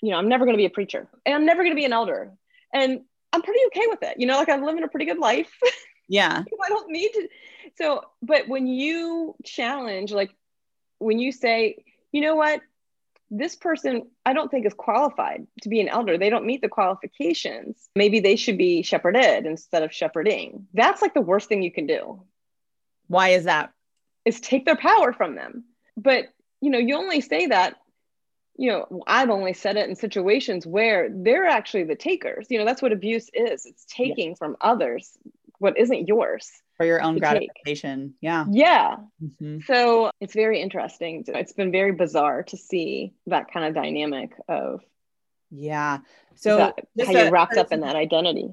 [0.00, 1.84] you know, I'm never going to be a preacher and I'm never going to be
[1.84, 2.32] an elder.
[2.72, 3.00] And
[3.32, 4.18] I'm pretty okay with it.
[4.18, 5.52] You know, like I'm living a pretty good life.
[6.08, 6.44] Yeah.
[6.64, 7.28] I don't need to.
[7.74, 10.30] So, but when you challenge, like
[11.00, 12.60] when you say, you know what,
[13.30, 16.16] this person I don't think is qualified to be an elder.
[16.16, 17.88] They don't meet the qualifications.
[17.94, 20.66] Maybe they should be shepherded instead of shepherding.
[20.74, 22.22] That's like the worst thing you can do.
[23.08, 23.72] Why is that?
[24.24, 25.64] Is take their power from them.
[25.96, 26.26] But,
[26.60, 27.76] you know, you only say that
[28.58, 32.46] you know, I've only said it in situations where they're actually the takers.
[32.48, 33.66] You know, that's what abuse is.
[33.66, 34.36] It's taking yeah.
[34.36, 35.18] from others
[35.58, 38.08] what isn't yours for your own gratification.
[38.08, 38.16] Take.
[38.20, 38.44] Yeah.
[38.50, 38.96] Yeah.
[39.22, 39.60] Mm-hmm.
[39.66, 41.24] So it's very interesting.
[41.26, 44.82] It's been very bizarre to see that kind of dynamic of
[45.50, 45.98] yeah.
[46.34, 48.50] So that, how you're wrapped up in that identity.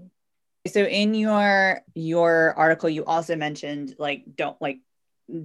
[0.68, 4.80] So in your your article, you also mentioned like don't like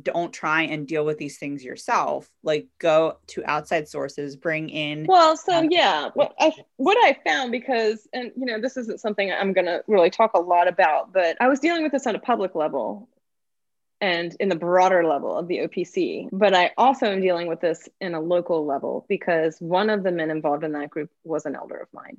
[0.02, 5.06] don't try and deal with these things yourself like go to outside sources bring in
[5.08, 9.00] well so um, yeah what i what i found because and you know this isn't
[9.00, 12.06] something i'm going to really talk a lot about but i was dealing with this
[12.06, 13.08] on a public level
[14.00, 17.88] and in the broader level of the opc but i also am dealing with this
[18.00, 21.54] in a local level because one of the men involved in that group was an
[21.54, 22.18] elder of mine.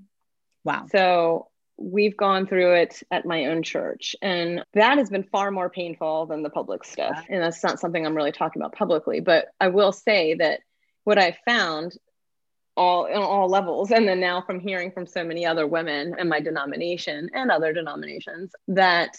[0.63, 0.87] Wow.
[0.91, 1.47] So
[1.79, 6.25] we've gone through it at my own church and that has been far more painful
[6.25, 7.25] than the public stuff.
[7.29, 10.61] And that's not something i'm really talking about publicly but i will say that
[11.03, 11.97] what i found
[12.75, 16.29] all on all levels and then now from hearing from so many other women in
[16.29, 19.17] my denomination and other denominations that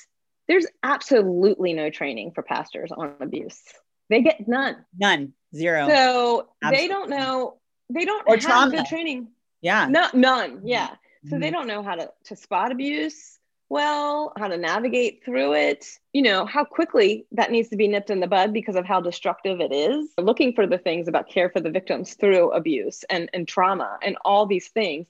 [0.49, 3.61] there's absolutely no training for pastors on abuse.
[4.09, 4.85] They get none.
[4.99, 5.33] None.
[5.55, 5.89] Zero.
[5.89, 6.77] So absolutely.
[6.77, 7.59] they don't know
[7.93, 8.77] they don't or have trauma.
[8.77, 9.29] good training.
[9.61, 9.87] Yeah.
[9.87, 10.63] No none.
[10.65, 10.95] Yeah
[11.25, 11.41] so mm-hmm.
[11.41, 16.23] they don't know how to, to spot abuse well, how to navigate through it, you
[16.23, 19.61] know, how quickly that needs to be nipped in the bud because of how destructive
[19.61, 20.11] it is.
[20.19, 24.19] Looking for the things about care for the victims through abuse and, and trauma and
[24.25, 25.07] all these things.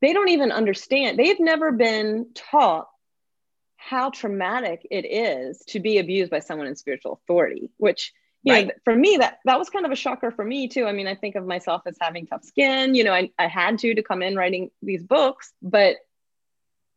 [0.00, 1.18] They don't even understand.
[1.18, 2.88] They've never been taught
[3.76, 8.12] how traumatic it is to be abused by someone in spiritual authority, which
[8.46, 8.66] you right.
[8.68, 11.06] know, for me that that was kind of a shocker for me too i mean
[11.06, 14.02] i think of myself as having tough skin you know I, I had to to
[14.02, 15.96] come in writing these books but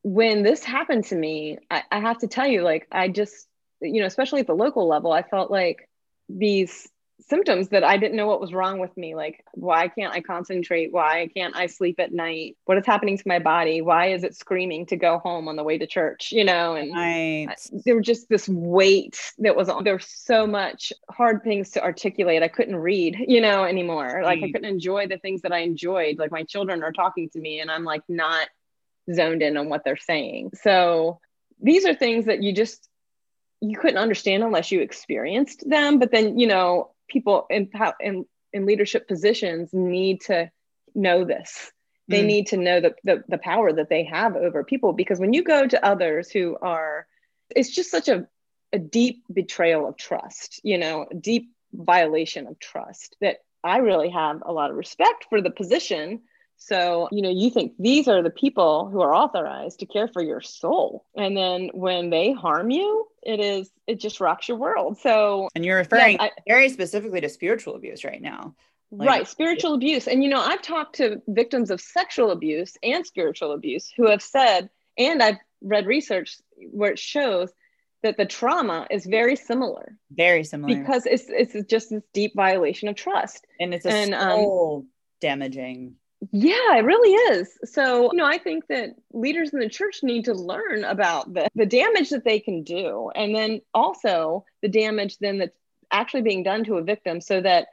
[0.04, 3.48] when this happened to me I, I have to tell you like i just
[3.82, 5.90] you know especially at the local level i felt like
[6.30, 6.88] these
[7.22, 9.16] symptoms that I didn't know what was wrong with me.
[9.16, 10.92] Like, why can't I concentrate?
[10.92, 12.58] Why can't I sleep at night?
[12.66, 13.82] What is happening to my body?
[13.82, 16.32] Why is it screaming to go home on the way to church?
[16.32, 17.48] You know, and right.
[17.86, 19.84] there was just this weight that was on.
[19.84, 22.44] There was so much hard things to articulate.
[22.44, 24.22] I couldn't read, you know, anymore.
[24.24, 26.18] Like, I couldn't enjoy the things that I enjoyed.
[26.18, 28.48] Like, my children are talking to me, and I'm like not
[29.14, 30.52] zoned in on what they're saying.
[30.62, 31.20] So,
[31.62, 32.88] these are things that you just
[33.62, 37.70] you couldn't understand unless you experienced them but then you know people in,
[38.00, 40.50] in, in leadership positions need to
[40.96, 41.72] know this
[42.08, 42.28] they mm.
[42.28, 45.44] need to know the, the, the power that they have over people because when you
[45.44, 47.06] go to others who are
[47.56, 48.28] it's just such a,
[48.74, 54.42] a deep betrayal of trust you know deep violation of trust that i really have
[54.46, 56.22] a lot of respect for the position
[56.62, 60.22] so, you know, you think these are the people who are authorized to care for
[60.22, 61.06] your soul.
[61.16, 64.98] And then when they harm you, it is, it just rocks your world.
[65.00, 68.56] So, and you're referring yeah, I, very specifically to spiritual abuse right now.
[68.92, 70.08] Like, right, spiritual abuse.
[70.08, 74.22] And, you know, I've talked to victims of sexual abuse and spiritual abuse who have
[74.22, 76.38] said, and I've read research
[76.72, 77.52] where it shows
[78.02, 79.96] that the trauma is very similar.
[80.10, 80.76] Very similar.
[80.76, 83.46] Because it's it's just this deep violation of trust.
[83.60, 84.90] And it's a and, soul um,
[85.22, 85.96] damaging
[86.32, 87.58] yeah, it really is.
[87.64, 91.48] So, you know, I think that leaders in the church need to learn about the,
[91.56, 93.10] the damage that they can do.
[93.16, 95.58] And then also the damage then that's
[95.92, 97.68] actually being done to a victim so that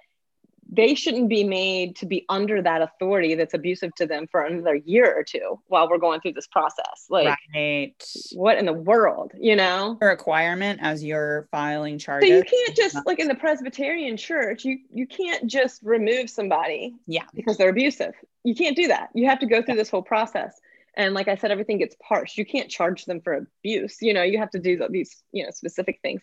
[0.68, 4.74] they shouldn't be made to be under that authority that's abusive to them for another
[4.74, 7.06] year or two while we're going through this process.
[7.08, 7.94] Like, right.
[8.32, 9.96] what in the world, you know?
[10.00, 12.28] A requirement as you're filing charges.
[12.28, 16.94] So you can't just like in the Presbyterian church, you you can't just remove somebody,
[17.06, 18.14] yeah, because they're abusive.
[18.42, 19.10] You can't do that.
[19.14, 19.80] You have to go through yeah.
[19.80, 20.60] this whole process.
[20.96, 22.38] And like I said, everything gets parsed.
[22.38, 23.98] You can't charge them for abuse.
[24.00, 26.22] You know, you have to do these, you know, specific things.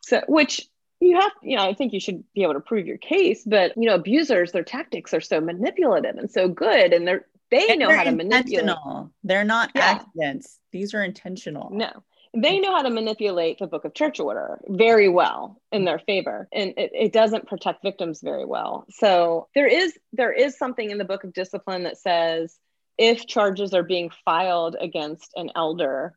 [0.00, 0.68] So, which
[1.00, 3.72] you have you know i think you should be able to prove your case but
[3.76, 7.80] you know abusers their tactics are so manipulative and so good and they're they and
[7.80, 8.76] know how to manipulate.
[9.24, 9.82] they're not yeah.
[9.82, 10.58] accidents.
[10.72, 11.70] These are intentional.
[11.72, 11.90] No.
[12.36, 16.46] They know how to manipulate the book of church order very well in their favor
[16.52, 18.84] and it, it doesn't protect victims very well.
[18.90, 22.58] So there is there is something in the book of discipline that says
[22.98, 26.14] if charges are being filed against an elder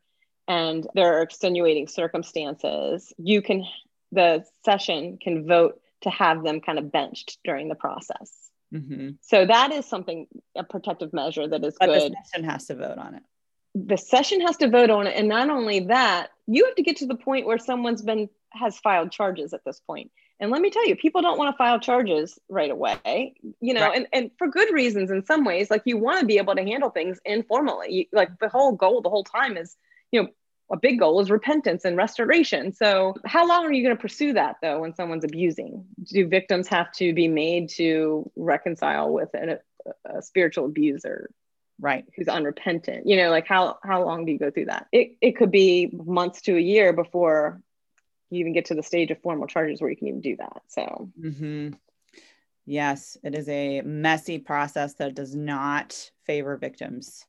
[0.48, 3.64] and there are extenuating circumstances you can
[4.12, 8.30] the session can vote to have them kind of benched during the process.
[8.74, 9.10] Mm-hmm.
[9.20, 12.12] So that is something a protective measure that is But good.
[12.12, 13.22] the session has to vote on it.
[13.74, 16.96] the session has to vote on it and not only that you have to get
[16.98, 20.10] to the point where someone's been has filed charges at this point.
[20.40, 23.86] and let me tell you people don't want to file charges right away you know
[23.88, 23.96] Right.
[23.98, 26.62] and, and for good reasons in some ways like you want to be able to
[26.62, 29.76] handle things informally you, like the whole goal the whole time is
[30.10, 30.28] you know
[30.70, 32.72] a big goal is repentance and restoration.
[32.72, 35.84] So how long are you going to pursue that though when someone's abusing?
[36.04, 39.58] Do victims have to be made to reconcile with an,
[40.06, 41.30] a, a spiritual abuser
[41.80, 42.04] Right.
[42.16, 43.08] who's unrepentant?
[43.08, 44.86] You know like how how long do you go through that?
[44.92, 47.60] It, it could be months to a year before
[48.30, 50.62] you even get to the stage of formal charges where you can even do that
[50.68, 51.10] so.
[51.20, 51.70] Hmm
[52.64, 57.26] Yes, it is a messy process that does not favor victims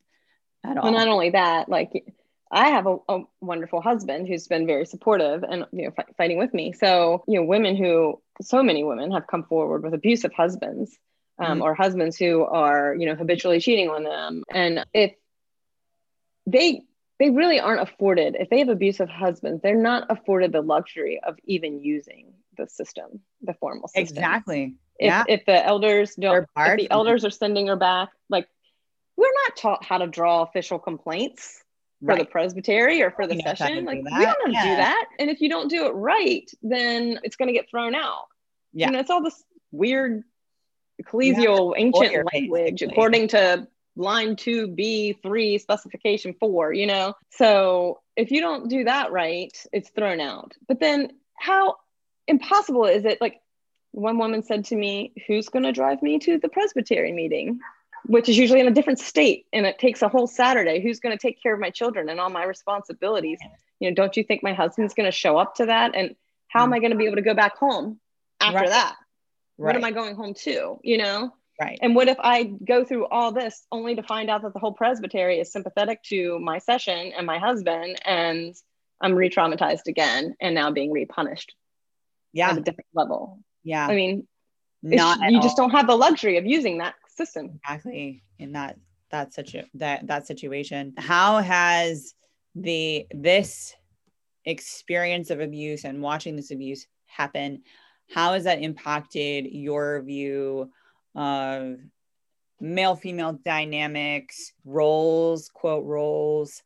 [0.64, 0.84] at all.
[0.84, 2.14] well not only that like
[2.54, 6.38] i have a, a wonderful husband who's been very supportive and you know fi- fighting
[6.38, 10.34] with me so you know women who so many women have come forward with abusive
[10.34, 10.98] husbands
[11.40, 11.64] um, Mhm.
[11.64, 15.14] or husbands who are you know habitually cheating on them and if
[16.46, 16.84] they
[17.20, 21.38] they really aren't afforded if they have abusive husbands they're not afforded the luxury of
[21.46, 24.76] even using the system the formal system exactly.
[25.00, 25.24] if, yeah.
[25.28, 28.48] if the elders don't if the elders are sending her back like
[29.16, 31.64] we're not taught how to draw official complaints
[32.06, 33.80] for the presbytery or for the Nobody knows how session?
[33.82, 34.64] do like we don't know how to Yeah.
[34.64, 35.06] do that.
[35.20, 38.26] And if you don't do it right then it's going to get thrown out.
[38.74, 38.88] Yeah.
[38.88, 40.24] you know it's all this weird
[41.02, 42.94] ecclesial ancient lawyer, language basically.
[42.94, 47.14] according to line 2b3 specification 4 you know?
[47.32, 50.54] So if you don't do that right it's thrown out.
[50.68, 51.76] But then how
[52.28, 53.20] impossible is it?
[53.22, 53.40] Like
[53.92, 57.60] one woman said to me who's going to drive me to the presbytery meeting
[58.06, 61.16] which is usually in a different state and it takes a whole saturday who's going
[61.16, 63.40] to take care of my children and all my responsibilities
[63.80, 66.16] you know don't you think my husband's going to show up to that and
[66.48, 66.76] how am mm.
[66.76, 68.00] i going to be able to go back home
[68.42, 68.70] after Right.
[68.70, 68.96] that
[69.58, 71.80] what am i going home to you know right.
[71.82, 74.74] and what if I go through all this only to find out that the whole
[74.74, 78.56] presbytery is sympathetic to my session and my husband, and
[79.02, 81.54] I'm re traumatized again and now being repunished
[82.32, 82.50] yeah.
[82.50, 83.40] at a different level?
[83.64, 83.86] Yeah.
[83.86, 84.28] I mean,
[84.84, 87.60] it's- Not at you just don't have the luxury of using that system.
[87.64, 88.24] exactly.
[88.40, 88.78] In that
[89.12, 90.94] that such that that situation.
[90.98, 92.14] How has
[92.56, 93.76] the this
[94.46, 97.64] experience of abuse and watching this abuse happen
[98.10, 100.72] how has that impacted your view
[101.16, 101.78] of
[102.60, 106.64] male female dynamics roles quote roles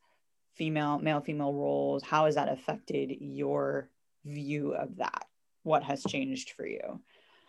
[0.54, 2.02] female male female roles?
[2.02, 3.88] How has that affected your
[4.24, 5.24] view of that?
[5.62, 7.00] What has changed for you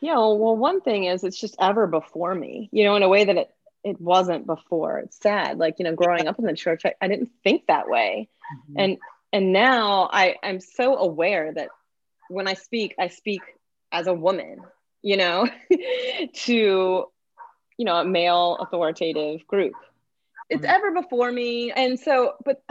[0.02, 3.10] Yeah, well, well, one thing is it's just ever before me, you know, in a
[3.10, 3.50] way that it,
[3.84, 5.00] it wasn't before.
[5.00, 5.58] It's sad.
[5.58, 8.30] Like, you know, growing up in the church, I, I didn't think that way.
[8.76, 8.98] and
[9.32, 11.70] and now i i'm so aware that
[12.30, 13.42] when i speak i speak
[13.92, 14.62] as a woman
[15.04, 15.48] you know
[16.34, 17.06] to
[17.78, 19.74] you know a male authoritative group
[20.50, 20.74] it's Mhm.
[20.76, 22.62] ever before me and so but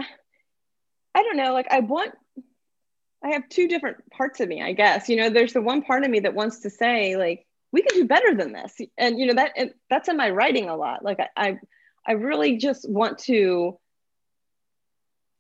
[1.15, 2.13] i don't know like i want
[3.25, 5.09] i have two different parts of me i guess.
[5.09, 7.99] You know there's the one part of me that wants to say like we can
[8.01, 8.81] do better than this.
[8.97, 11.05] And you know that and that's in my writing a lot.
[11.05, 11.59] Like i i,
[12.07, 13.79] I really just want to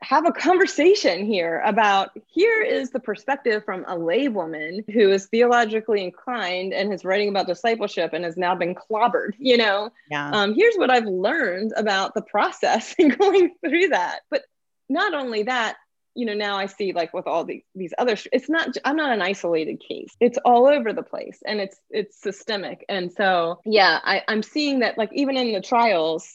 [0.00, 5.26] have a conversation here about here is the perspective from a lay woman who is
[5.26, 9.90] theologically inclined and is writing about discipleship and has now been clobbered you know?
[10.08, 10.30] Yeah.
[10.30, 14.20] Um, here's what i've learned about the process and going through that.
[14.30, 14.42] But
[14.88, 15.76] not only that
[16.18, 19.12] you know now i see like with all these these other it's not i'm not
[19.12, 20.16] an isolated case.
[20.18, 22.84] It's all over the place and it's it's systemic.
[22.88, 26.28] And so yeah I, i'm seeing that like even in the trials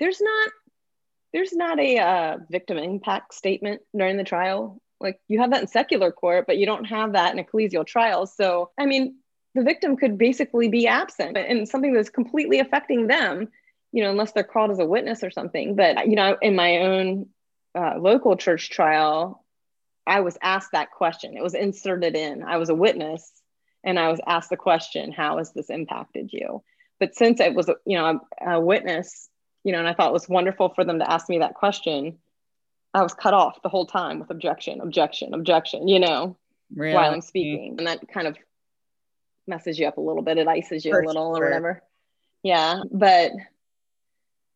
[0.00, 0.50] there's not
[1.34, 4.80] there's not a uh, victim impact statement during the trial.
[4.98, 8.34] Like you have that in secular court but you don't have that in ecclesial trials
[8.34, 9.16] so i mean
[9.54, 13.48] the victim could basically be absent and something that's completely affecting them
[13.92, 15.74] you know unless they're called as a witness or something.
[15.74, 17.26] But you know in my own
[17.74, 19.44] uh, local church trial
[20.06, 21.36] i was asked that question.
[21.36, 22.42] It was inserted in.
[22.42, 23.30] I was a witness
[23.84, 26.62] and i was asked the question how has this impacted you?
[26.98, 29.28] But since it was you know a, a witness
[29.64, 32.18] you know and i thought it was wonderful for them to ask me that question
[32.94, 36.36] i was cut off the whole time with objection objection objection you know
[36.74, 36.94] really?
[36.94, 37.74] while i'm speaking.
[37.78, 38.36] And that kind of
[39.46, 40.36] messes you up a little bit.
[40.36, 41.82] It ices you a little or whatever.
[42.42, 43.32] Yeah but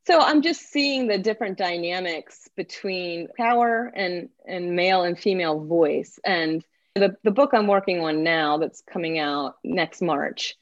[0.07, 6.19] so i'm just seeing the different dynamics between power and and male and female voice
[6.25, 10.57] and the, the book i'm working on now that's coming out next march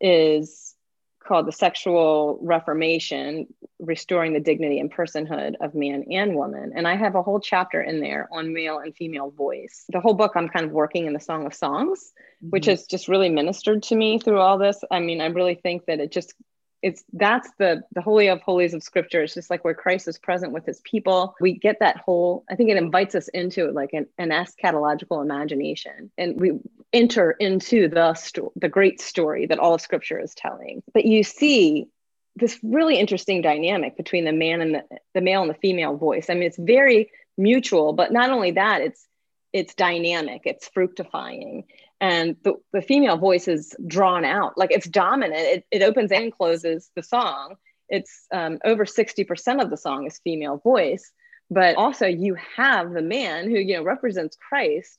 [0.00, 0.74] is
[1.24, 3.46] called the Sexual Reformation
[3.78, 6.72] Restoring the Dignity and Personhood of Man and Woman.
[6.76, 9.84] And I have a whole chapter in there on male and female voice.
[9.88, 12.12] The whole book, I'm kind of working in the Song of Songs,
[12.42, 12.50] mm-hmm.
[12.50, 14.80] which has just really ministered to me through all this.
[14.90, 16.34] I mean, I really think that it just
[16.84, 19.22] it's that's the the holy of holies of scripture.
[19.22, 21.34] It's just like where christ is present with his people.
[21.40, 26.10] We get that whole i think it invites us into like an, an eschatological imagination
[26.18, 26.60] and we
[26.92, 30.82] enter into the sto- the great story that all of scripture is telling.
[30.92, 31.88] But you see
[32.36, 36.28] this really interesting dynamic between the man and the, the male and the female voice.
[36.28, 39.08] I mean it's very mutual but not only that it's
[39.52, 41.64] it's dynamic it's fructifying
[42.00, 44.58] and the, the female voice is drawn out.
[44.58, 45.40] Like it's dominant.
[45.40, 47.56] It, it opens and closes the song.
[47.88, 51.12] It's um, over 60% of the song is female voice
[51.50, 54.98] but also you have the man who you know represents christ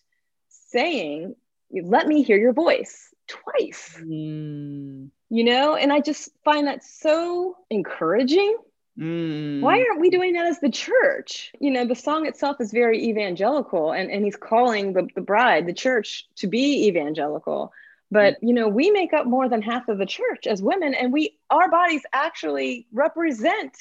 [0.50, 1.36] saying
[1.84, 3.96] let me hear your voice twice.
[4.00, 5.10] Mm.
[5.30, 8.56] you know and i just find that so encouraging
[9.00, 9.62] Mm.
[9.62, 11.52] Why aren't we doing that as the church?
[11.60, 15.66] You know, the song itself is very evangelical, and, and he's calling the, the bride,
[15.66, 17.74] the church, to be evangelical.
[18.10, 18.48] But, mm.
[18.48, 21.38] you know, we make up more than half of the church as women, and we,
[21.50, 23.76] our bodies actually represent,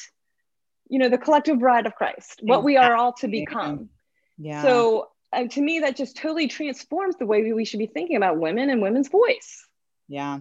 [0.89, 3.91] you know, the collective bride of Christ, what we are all to become.
[4.37, 4.62] Yeah.
[4.62, 8.39] So uh, to me, that just totally transforms the way we should be thinking about
[8.39, 9.69] women and women's voice.
[10.09, 10.41] Yeah.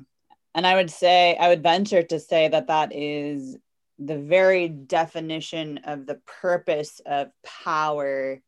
[0.56, 3.58] And I would say, I would venture to say that that is
[4.00, 8.42] the very definition of the purpose of power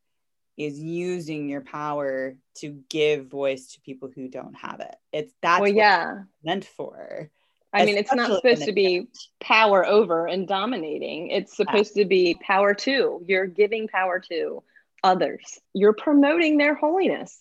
[0.57, 4.95] is using your power to give voice to people who don't have it.
[5.11, 7.29] It's that's well, yeah meant for.
[7.73, 9.07] I mean, it's not supposed to be
[9.41, 11.27] power over and dominating.
[11.27, 12.03] It's supposed yeah.
[12.03, 13.21] to be power to.
[13.27, 14.63] You're giving power to
[15.03, 15.59] others.
[15.73, 17.37] You're promoting their holiness.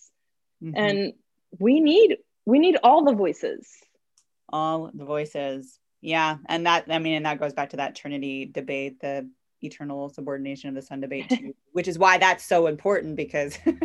[0.61, 0.77] Mm-hmm.
[0.77, 1.13] And
[1.57, 3.67] we need we need all the voices.
[4.49, 5.79] All the voices.
[6.05, 9.27] Yeah, and that I mean, and that goes back to that Trinity debate, the
[9.63, 13.79] eternal subordination of the Son debate, too, which is why that's so important because um,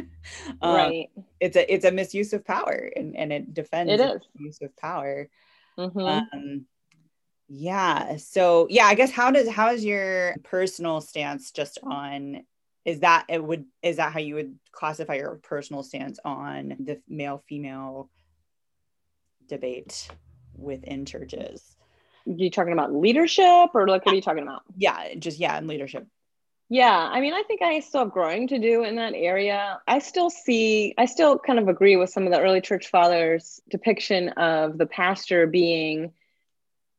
[0.62, 1.08] right.
[1.40, 4.20] it's a it's a misuse of power and, and it defends it is.
[4.38, 5.30] use of power.
[5.78, 5.98] Mm-hmm.
[5.98, 6.66] Um,
[7.48, 8.18] yeah.
[8.18, 12.42] So yeah, I guess how does how is your personal stance just on
[12.84, 17.00] is that it would is that how you would classify your personal stance on the
[17.08, 18.10] male female
[19.48, 20.10] debate
[20.54, 21.78] within churches?
[22.38, 24.62] You talking about leadership or like what are you talking about?
[24.76, 26.06] Yeah, just yeah, in leadership.
[26.72, 29.80] Yeah, I mean, I think I still have growing to do in that area.
[29.88, 33.60] I still see, I still kind of agree with some of the early church fathers'
[33.68, 36.12] depiction of the pastor being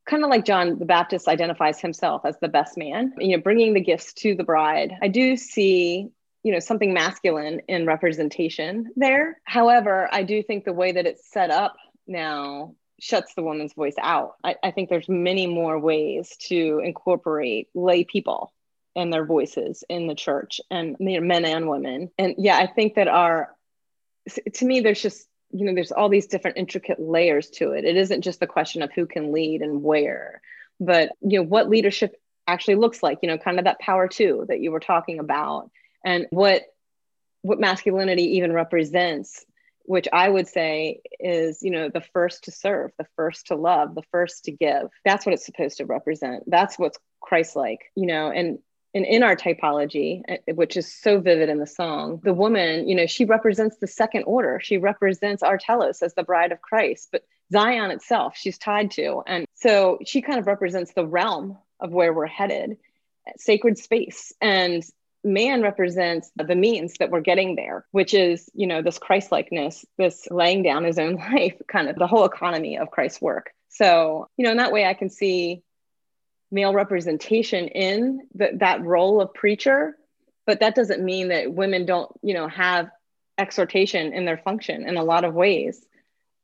[0.05, 3.73] kind of like John the Baptist identifies himself as the best man, you know, bringing
[3.73, 4.93] the gifts to the bride.
[5.01, 6.09] I do see,
[6.43, 9.39] you know, something masculine in representation there.
[9.45, 11.77] However, I do think the way that it's set up
[12.07, 14.35] now shuts the woman's voice out.
[14.43, 18.53] I, I think there's many more ways to incorporate lay people
[18.95, 22.11] and their voices in the church and you know, men and women.
[22.19, 23.49] And yeah, I think that our
[24.53, 27.85] to me, there's just you know, there's all these different intricate layers to it.
[27.85, 30.39] It isn't just the question of who can lead and where,
[30.79, 32.15] but you know, what leadership
[32.47, 35.71] actually looks like, you know, kind of that power too that you were talking about
[36.05, 36.61] and what
[37.41, 39.43] what masculinity even represents
[39.85, 43.95] which I would say is, you know, the first to serve, the first to love,
[43.95, 44.89] the first to give.
[45.05, 46.43] That's what it's supposed to represent.
[46.47, 48.59] That's what's Christ-like, you know, and
[48.93, 52.95] and in our typology, eh, which is so vivid in the song, the woman, you
[52.95, 54.59] know, she represents the second order.
[54.59, 59.23] She represents our telos as the bride of Christ, but Zion itself, she's tied to.
[59.27, 62.77] And so she kind of represents the realm of where we're headed,
[63.37, 64.33] sacred space.
[64.41, 64.83] And
[65.23, 70.27] man represents the means that we're getting there which is you know this christ-likeness this
[70.31, 73.51] laying down his own life kind of the whole economy of christ's work.
[73.69, 75.63] So you know in that way i can see
[76.51, 79.95] male representation in the, that role of preacher
[80.45, 82.89] but that doesn't mean that women don't you know have
[83.37, 85.85] exhortation in their function in a lot of ways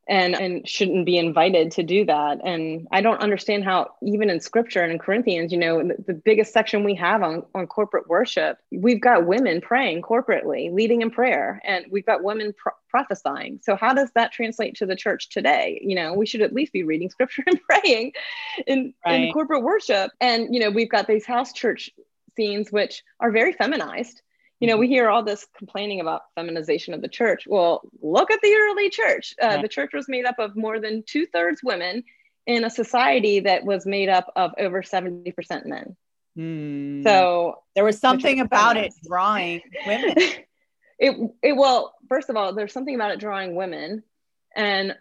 [0.08, 2.39] and and shouldn't be invited to do that.
[2.43, 6.14] And i don't understand how even in scripture and in corinthians you know the, the
[6.14, 11.10] biggest section we have on, on corporate worship we've got women praying corporately leading in
[11.10, 13.60] prayer and we've got women pro- prophesying.
[13.62, 15.80] So how does that translate to the church today?
[15.84, 18.14] You know we should at least be reading scripture and praying
[18.66, 19.24] in, right.
[19.24, 20.12] in corporate worship.
[20.20, 21.89] And you know we've got these house church
[22.36, 24.22] scenes which are very feminized
[24.60, 24.82] you know, mm-hmm.
[24.82, 27.43] we hear all this complaining about feminization of the church.
[27.47, 29.36] Well, look at the early church.
[29.41, 29.62] Uh, yeah.
[29.62, 32.03] The church was made up of more than two thirds women
[32.47, 35.95] in a society that was made up of over 70% men.
[36.36, 37.03] Hmm.
[37.03, 40.16] So there was something about it drawing women.
[40.99, 44.03] it, it, well, first of all, there's something about it drawing women.
[44.55, 44.95] And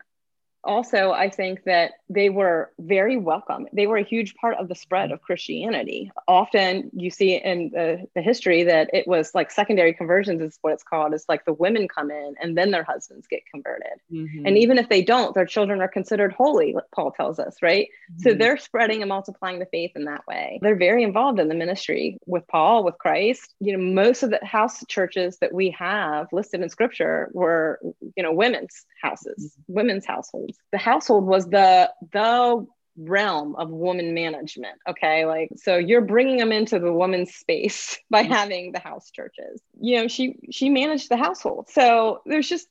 [0.67, 3.67] also i think that they were very welcome.
[3.73, 6.11] They were a huge part of the spread of christianity.
[6.29, 10.73] Often you see in the, the history that it was like secondary conversions is what
[10.73, 11.15] it's called.
[11.15, 13.87] It's like the women come in and then their husbands get converted.
[14.13, 14.47] Mm-hmm.
[14.47, 17.89] and even if they don't their children are considered holy paul tells us right?
[18.13, 18.23] Mm-hmm.
[18.23, 20.59] so they're spreading and multiplying the faith in that way.
[20.63, 23.55] They're very involved in the ministry with paul with christ.
[23.61, 27.81] You know most of the house churches that we have listed in scripture were
[28.17, 29.75] you know women's houses mm-hmm.
[29.75, 32.67] women's households the household was the the
[32.99, 35.27] realm of woman management okay?
[35.27, 39.61] Like so you're bringing them into the woman's space by having the house churches.
[39.81, 41.69] You know she she managed the household.
[41.71, 42.69] So there's just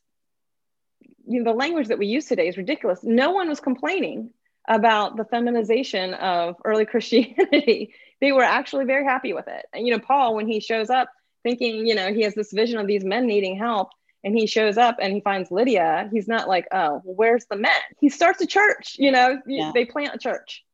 [1.28, 3.00] you know the language that we use today is ridiculous.
[3.04, 4.32] No one was complaining
[4.68, 7.94] about the feminization of early christianity.
[8.22, 9.66] They were actually very happy with it.
[9.74, 11.10] And you know paul when he shows up
[11.44, 13.90] thinking you know he has this vision of these men needing help
[14.26, 17.72] and he shows up and he finds Lydia, he's not like, oh, where's the men?
[18.02, 19.72] He starts a church, you know, yeah.
[19.74, 20.66] they plant a church.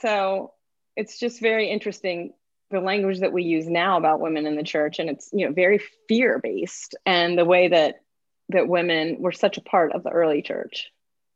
[0.00, 0.52] So
[0.96, 2.34] it's just very interesting
[2.70, 5.52] the language that we use now about women in the church and it's you know
[5.52, 8.02] very fear based and the way that
[8.50, 10.90] that women were such a part of the early church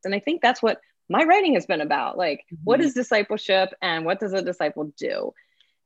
[0.05, 2.63] and i think that's what my writing has been about like mm-hmm.
[2.65, 5.33] what is discipleship and what does a disciple do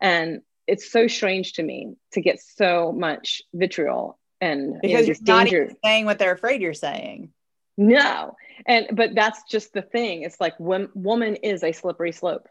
[0.01, 5.17] and it's so strange to me to get so much vitriol and because you are
[5.23, 7.31] not even saying what they're afraid you're saying.
[7.77, 8.37] No.
[8.67, 10.23] And but that's just the thing.
[10.23, 12.49] It's like when, woman is a slippery slope.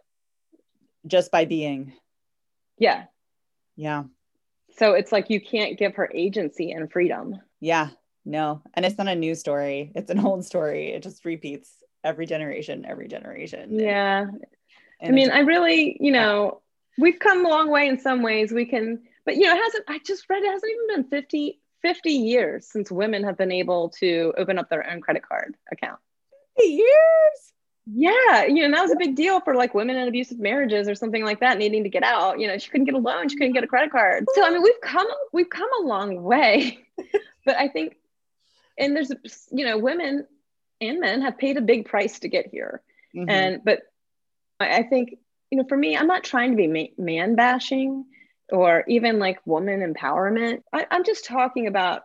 [1.08, 1.94] Just by being.
[2.78, 3.06] Yeah.
[3.76, 4.04] Yeah.
[4.78, 7.40] So it's like you can't give her agency and freedom.
[7.60, 7.90] Yeah.
[8.26, 8.62] No.
[8.74, 9.92] And it's not a new story.
[9.96, 10.92] It's an old story.
[10.92, 11.72] It just repeats
[12.04, 13.80] every generation every generation.
[13.80, 14.28] Yeah.
[15.02, 16.62] and i mean i really you know
[16.98, 18.52] we've come a long way in some ways.
[18.52, 21.60] We can but you know it hasn't i just read it hasn't even been 50
[21.86, 26.00] 50 years since women have been able to open up their own credit card account.
[26.58, 27.54] 50 years?
[27.86, 30.96] Yeah, you know, that was a big deal for like women in abusive marriages or
[30.96, 32.40] something like that needing to get out.
[32.40, 34.26] You know, she couldn't get a loan, she couldn't get a credit card.
[34.34, 36.80] So I mean, we've come we've come a long way.
[37.46, 37.98] but I think
[38.80, 39.12] and there's
[39.52, 40.26] you know, women
[40.82, 42.82] and men have paid a big price to get here.
[43.16, 43.30] Mm-hmm.
[43.30, 43.84] And but
[44.60, 45.20] I, I think
[45.52, 48.06] you know, for me, I'm not trying to be man bashing
[48.52, 50.62] or even like woman empowerment.
[50.72, 52.04] I, am just talking about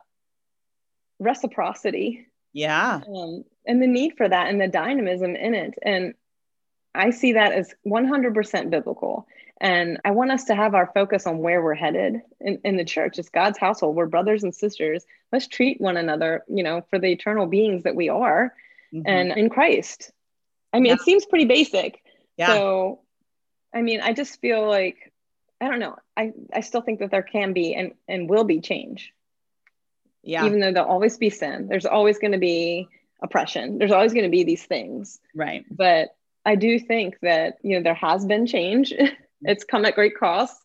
[1.19, 2.27] reciprocity.
[2.53, 3.01] Yeah.
[3.07, 5.75] Um, and the need for that and the dynamism in it.
[5.83, 6.15] And
[6.95, 9.27] I see that as 100% biblical.
[9.61, 12.85] And I want us to have our focus on where we're headed in, in the
[12.85, 13.19] church.
[13.19, 13.95] It's God's household.
[13.95, 15.05] We're brothers and sisters.
[15.31, 18.55] Let's treat one another, you know, for the eternal beings that we are
[18.93, 19.07] mm-hmm.
[19.07, 20.11] and in Christ.
[20.73, 20.95] I mean, yeah.
[20.95, 22.01] it seems pretty basic.
[22.39, 22.55] Yeah.
[22.55, 23.01] So,
[23.75, 25.10] I mean, I just feel like
[25.61, 25.97] I don't know.
[26.17, 29.13] I, I still think that there can be and, and will be change.
[30.23, 30.47] Yeah.
[30.47, 32.89] Even though there'll always be sin, there's always going to be
[33.23, 33.79] oppression.
[33.79, 35.19] There's always going to be these things.
[35.35, 35.65] Right.
[35.71, 38.93] But I do think that, you know, there has been change.
[39.43, 40.57] it's come at great cost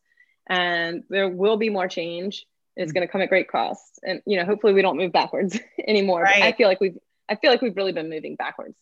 [0.47, 2.45] and there will be more change.
[2.75, 2.95] It's mm-hmm.
[2.95, 3.99] going to come at great cost.
[4.03, 6.23] And, you know, hopefully we don't move backwards anymore.
[6.23, 6.43] Right.
[6.43, 8.75] I feel like we've, I feel like we've really been moving backwards.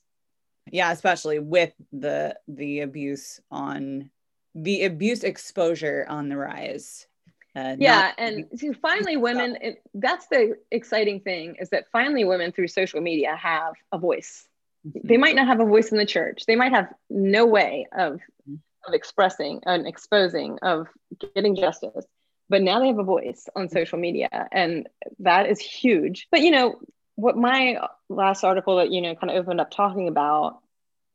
[0.71, 0.91] Yeah.
[0.91, 4.09] Especially with the, the abuse on
[4.55, 7.07] the abuse exposure on the rise.
[7.55, 9.57] Uh, yeah, and so finally, women.
[9.61, 14.47] It, that's the exciting thing is that finally, women through social media have a voice.
[14.87, 15.07] Mm-hmm.
[15.07, 16.45] They might not have a voice in the church.
[16.47, 18.55] They might have no way of mm-hmm.
[18.87, 20.87] of expressing and exposing of
[21.35, 22.05] getting justice,
[22.49, 23.73] but now they have a voice on mm-hmm.
[23.73, 24.89] social media, and
[25.19, 26.27] that is huge.
[26.31, 26.79] But you know
[27.15, 27.37] what?
[27.37, 27.77] My
[28.09, 30.59] last article that you know kind of opened up talking about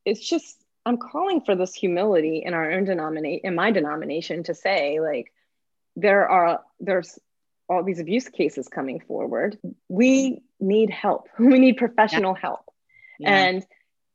[0.05, 0.57] is just
[0.87, 5.33] I'm calling for this humility in our own denomination, in my denomination, to say like
[5.97, 7.19] there are there's
[7.69, 9.59] all these abuse cases coming forward.
[9.89, 11.29] We need help.
[11.39, 12.41] We need professional yeah.
[12.41, 12.65] help,
[13.19, 13.35] yeah.
[13.35, 13.67] and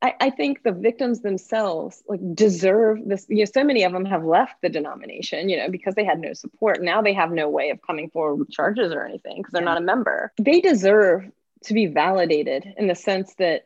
[0.02, 3.26] I, I, think the victims themselves like deserve this.
[3.30, 6.20] You know, so many of them have left the denomination, you know, because they had
[6.20, 6.82] no support.
[6.82, 9.70] Now they have no way of coming forward with charges or anything because they're yeah.
[9.70, 10.34] not a member.
[10.38, 11.30] They deserve
[11.66, 13.64] to be validated in the sense that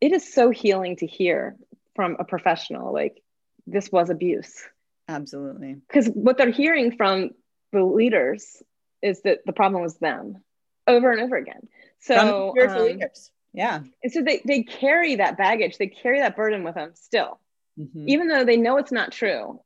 [0.00, 1.56] it is so healing to hear
[1.98, 3.20] from a professional like
[3.66, 4.62] this was abuse.
[5.08, 5.74] Absolutely.
[5.74, 7.30] Because what they're hearing from
[7.72, 8.62] the leaders
[9.02, 10.44] is that the problem was them
[10.86, 11.66] over and over again.
[11.98, 13.32] So um, leaders.
[13.52, 13.80] yeah.
[14.04, 15.76] and so they, they carry that baggage.
[15.76, 17.40] They carry that burden with them still.
[17.76, 18.08] Mm-hmm.
[18.08, 19.60] even though they know it's not true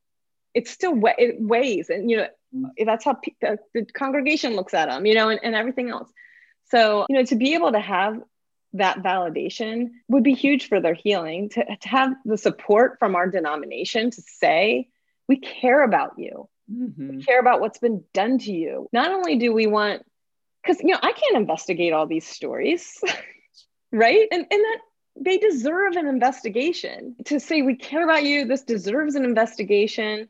[0.53, 1.89] it's still it weighs.
[1.89, 2.85] And you know mm-hmm.
[2.85, 6.09] that's how pe- the, the, congregation looks at them you know and, and everything else.
[6.65, 8.19] So you know to be able to have
[8.73, 13.29] that validation would be huge for their healing to, to have the support from our
[13.29, 14.87] denomination to say
[15.27, 17.17] we care about you mm-hmm.
[17.17, 20.03] we care about what's been done to you not only do we want
[20.61, 22.99] because you know i can't investigate all these stories
[23.91, 24.79] right and, and that
[25.15, 27.15] they deserve an investigation.
[27.25, 30.27] To say we care about you, this deserves an investigation.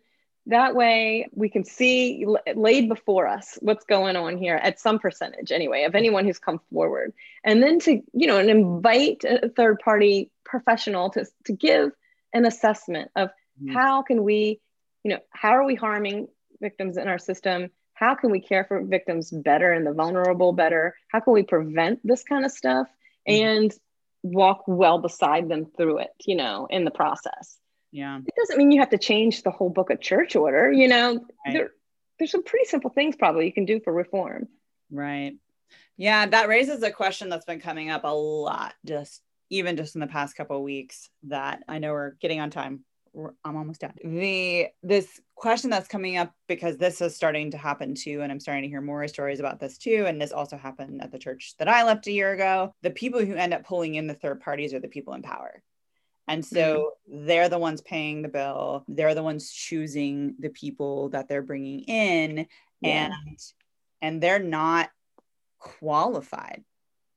[0.48, 5.52] That way we can see laid before us what's going on here at some percentage
[5.52, 7.14] anyway of anyone who's come forward.
[7.44, 11.92] And then to, you know, and invite a third party professional to, to give
[12.34, 13.74] an assessment of mm-hmm.
[13.74, 14.60] how can we,
[15.04, 16.28] you know, how are we harming
[16.60, 17.70] victims in our system?
[17.94, 20.96] How can we care for victims better and the vulnerable better?
[21.08, 22.88] How can we prevent this kind of stuff?
[23.28, 23.46] Mm-hmm.
[23.46, 23.74] And
[24.24, 27.58] walk well beside them through it, you know, in the process.
[27.94, 28.18] Yeah.
[28.18, 31.26] It doesn't mean you have to change the whole book of church order, you know.
[31.46, 31.54] Right.
[31.54, 31.72] There,
[32.18, 34.48] there's some pretty simple things probably you can do for reform.
[34.92, 35.34] Right.
[35.96, 39.22] Yeah, that raises a question that's been coming up a lot just
[39.52, 42.84] even just in the past couple of weeks that I know we're getting on time.
[43.16, 43.94] I'm almost done.
[44.04, 48.40] The this question that's coming up because this is starting to happen too, and I'm
[48.40, 50.06] starting to hear more stories about this too.
[50.08, 52.74] And this also happened at the church that I left a year ago.
[52.82, 55.62] The people who end up pulling in the third parties are the people in power.
[56.28, 57.26] And so mm-hmm.
[57.26, 58.86] they're the ones paying the bill.
[58.88, 62.48] They're the ones choosing the people that they're bringing in,
[62.82, 63.12] yeah.
[63.12, 63.40] and
[64.02, 64.90] and they're not
[65.60, 66.64] qualified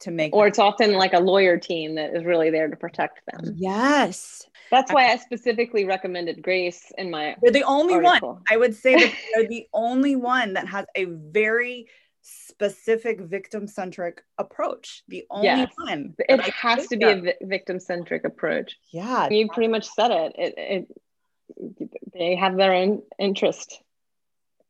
[0.01, 3.21] to make or it's often like a lawyer team that is really there to protect
[3.27, 8.35] them yes that's why i specifically recommended grace in my they're the only article.
[8.35, 11.87] one i would say that they're the only one that has a very
[12.29, 15.71] specific victim centric approach the only yes.
[15.77, 17.25] one it has to be of.
[17.25, 20.33] a victim centric approach yeah you pretty much said it.
[20.37, 23.81] it it they have their own interest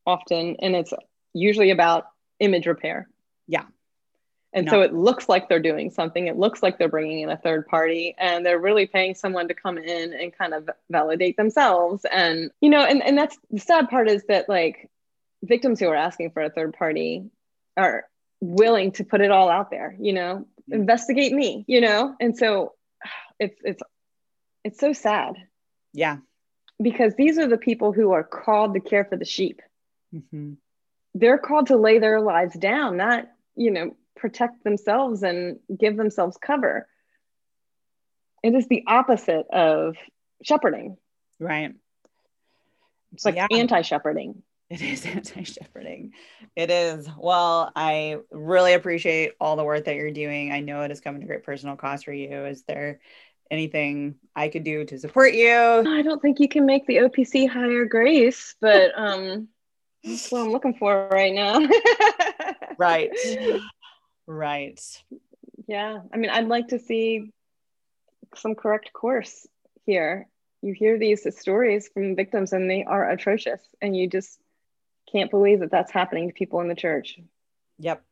[0.04, 0.92] often and it's
[1.32, 2.04] usually about
[2.40, 3.08] image repair
[3.48, 3.64] yeah
[4.52, 4.72] and no.
[4.72, 6.28] so it looks like they're doing something.
[6.28, 9.54] It looks like they're bringing in a third party and they're really paying someone to
[9.54, 12.06] come in and kind of validate themselves.
[12.10, 14.88] And, you know, and, and that's the sad part is that like
[15.42, 17.26] victims who are asking for a third party
[17.76, 18.04] are
[18.40, 20.74] willing to put it all out there, you know, mm-hmm.
[20.74, 22.14] investigate me, you know?
[22.20, 22.74] And so
[23.38, 23.82] it's, it's,
[24.64, 25.34] it's so sad.
[25.92, 26.18] Yeah.
[26.80, 29.62] Because these are the people who are called to care for the sheep.
[30.14, 30.54] Mm-hmm.
[31.14, 36.36] They're called to lay their lives down, not, you know, protect themselves and give themselves
[36.36, 36.86] cover.
[38.42, 39.96] It is the opposite of
[40.42, 40.98] shepherding.
[41.40, 41.74] Right.
[43.12, 43.46] It's like yeah.
[43.50, 44.42] anti shepherding.
[44.68, 46.12] It is anti shepherding.
[46.54, 47.08] It is.
[47.18, 50.52] Well, I really appreciate all the work that you're doing.
[50.52, 52.46] I know it has come at great personal cost for you.
[52.46, 53.00] Is there
[53.50, 55.50] anything I could do to support you?
[55.50, 59.48] I don't think you can make the OPC hire Grace, but um,
[60.04, 61.60] that's what I'm looking for right now.
[62.78, 63.10] right.
[64.26, 64.80] Right.
[65.68, 66.00] Yeah.
[66.12, 67.30] I mean, I'd like to see
[68.34, 69.46] some correct course
[69.84, 70.28] here.
[70.62, 74.40] You hear these stories from victims and they are atrocious, and you just
[75.10, 77.18] can't believe that that's happening to people in the church.
[77.78, 78.02] Yep.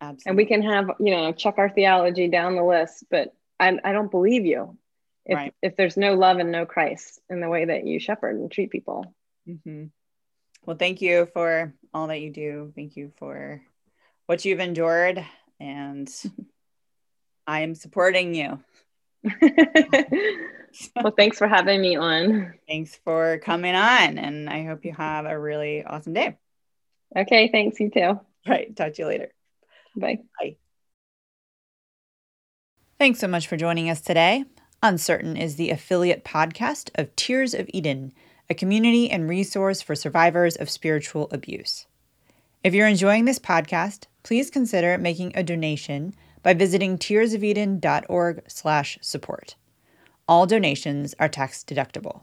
[0.00, 0.30] Absolutely.
[0.30, 3.92] And we can have, you know, check our theology down the list, but I, I
[3.92, 4.78] don't believe you
[5.26, 5.54] if, right.
[5.60, 8.70] if there's no love and no Christ in the way that you shepherd and treat
[8.70, 9.12] people.
[9.48, 9.86] Mm-hmm.
[10.64, 12.72] Well, thank you for all that you do.
[12.76, 13.62] Thank you for
[14.26, 15.24] what you've endured
[15.58, 16.08] and
[17.46, 18.60] I am supporting you.
[20.96, 22.54] well, thanks for having me on.
[22.68, 26.36] Thanks for coming on, and I hope you have a really awesome day.
[27.16, 27.80] Okay, thanks.
[27.80, 28.00] You too.
[28.00, 28.74] All right.
[28.74, 29.32] Talk to you later.
[29.96, 30.18] Bye.
[30.40, 30.56] Bye.
[32.98, 34.44] Thanks so much for joining us today.
[34.82, 38.12] Uncertain is the affiliate podcast of Tears of Eden,
[38.50, 41.86] a community and resource for survivors of spiritual abuse.
[42.64, 49.56] If you're enjoying this podcast, please consider making a donation by visiting tearsofeden.org/support.
[50.26, 52.22] All donations are tax deductible.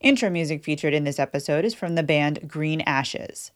[0.00, 3.50] Intro music featured in this episode is from the band Green Ashes.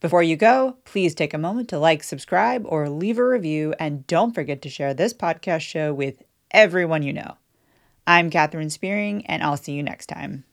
[0.00, 4.06] Before you go, please take a moment to like, subscribe, or leave a review, and
[4.06, 7.36] don't forget to share this podcast show with everyone you know.
[8.06, 10.44] I'm Katherine Spearing, and I'll see you next time.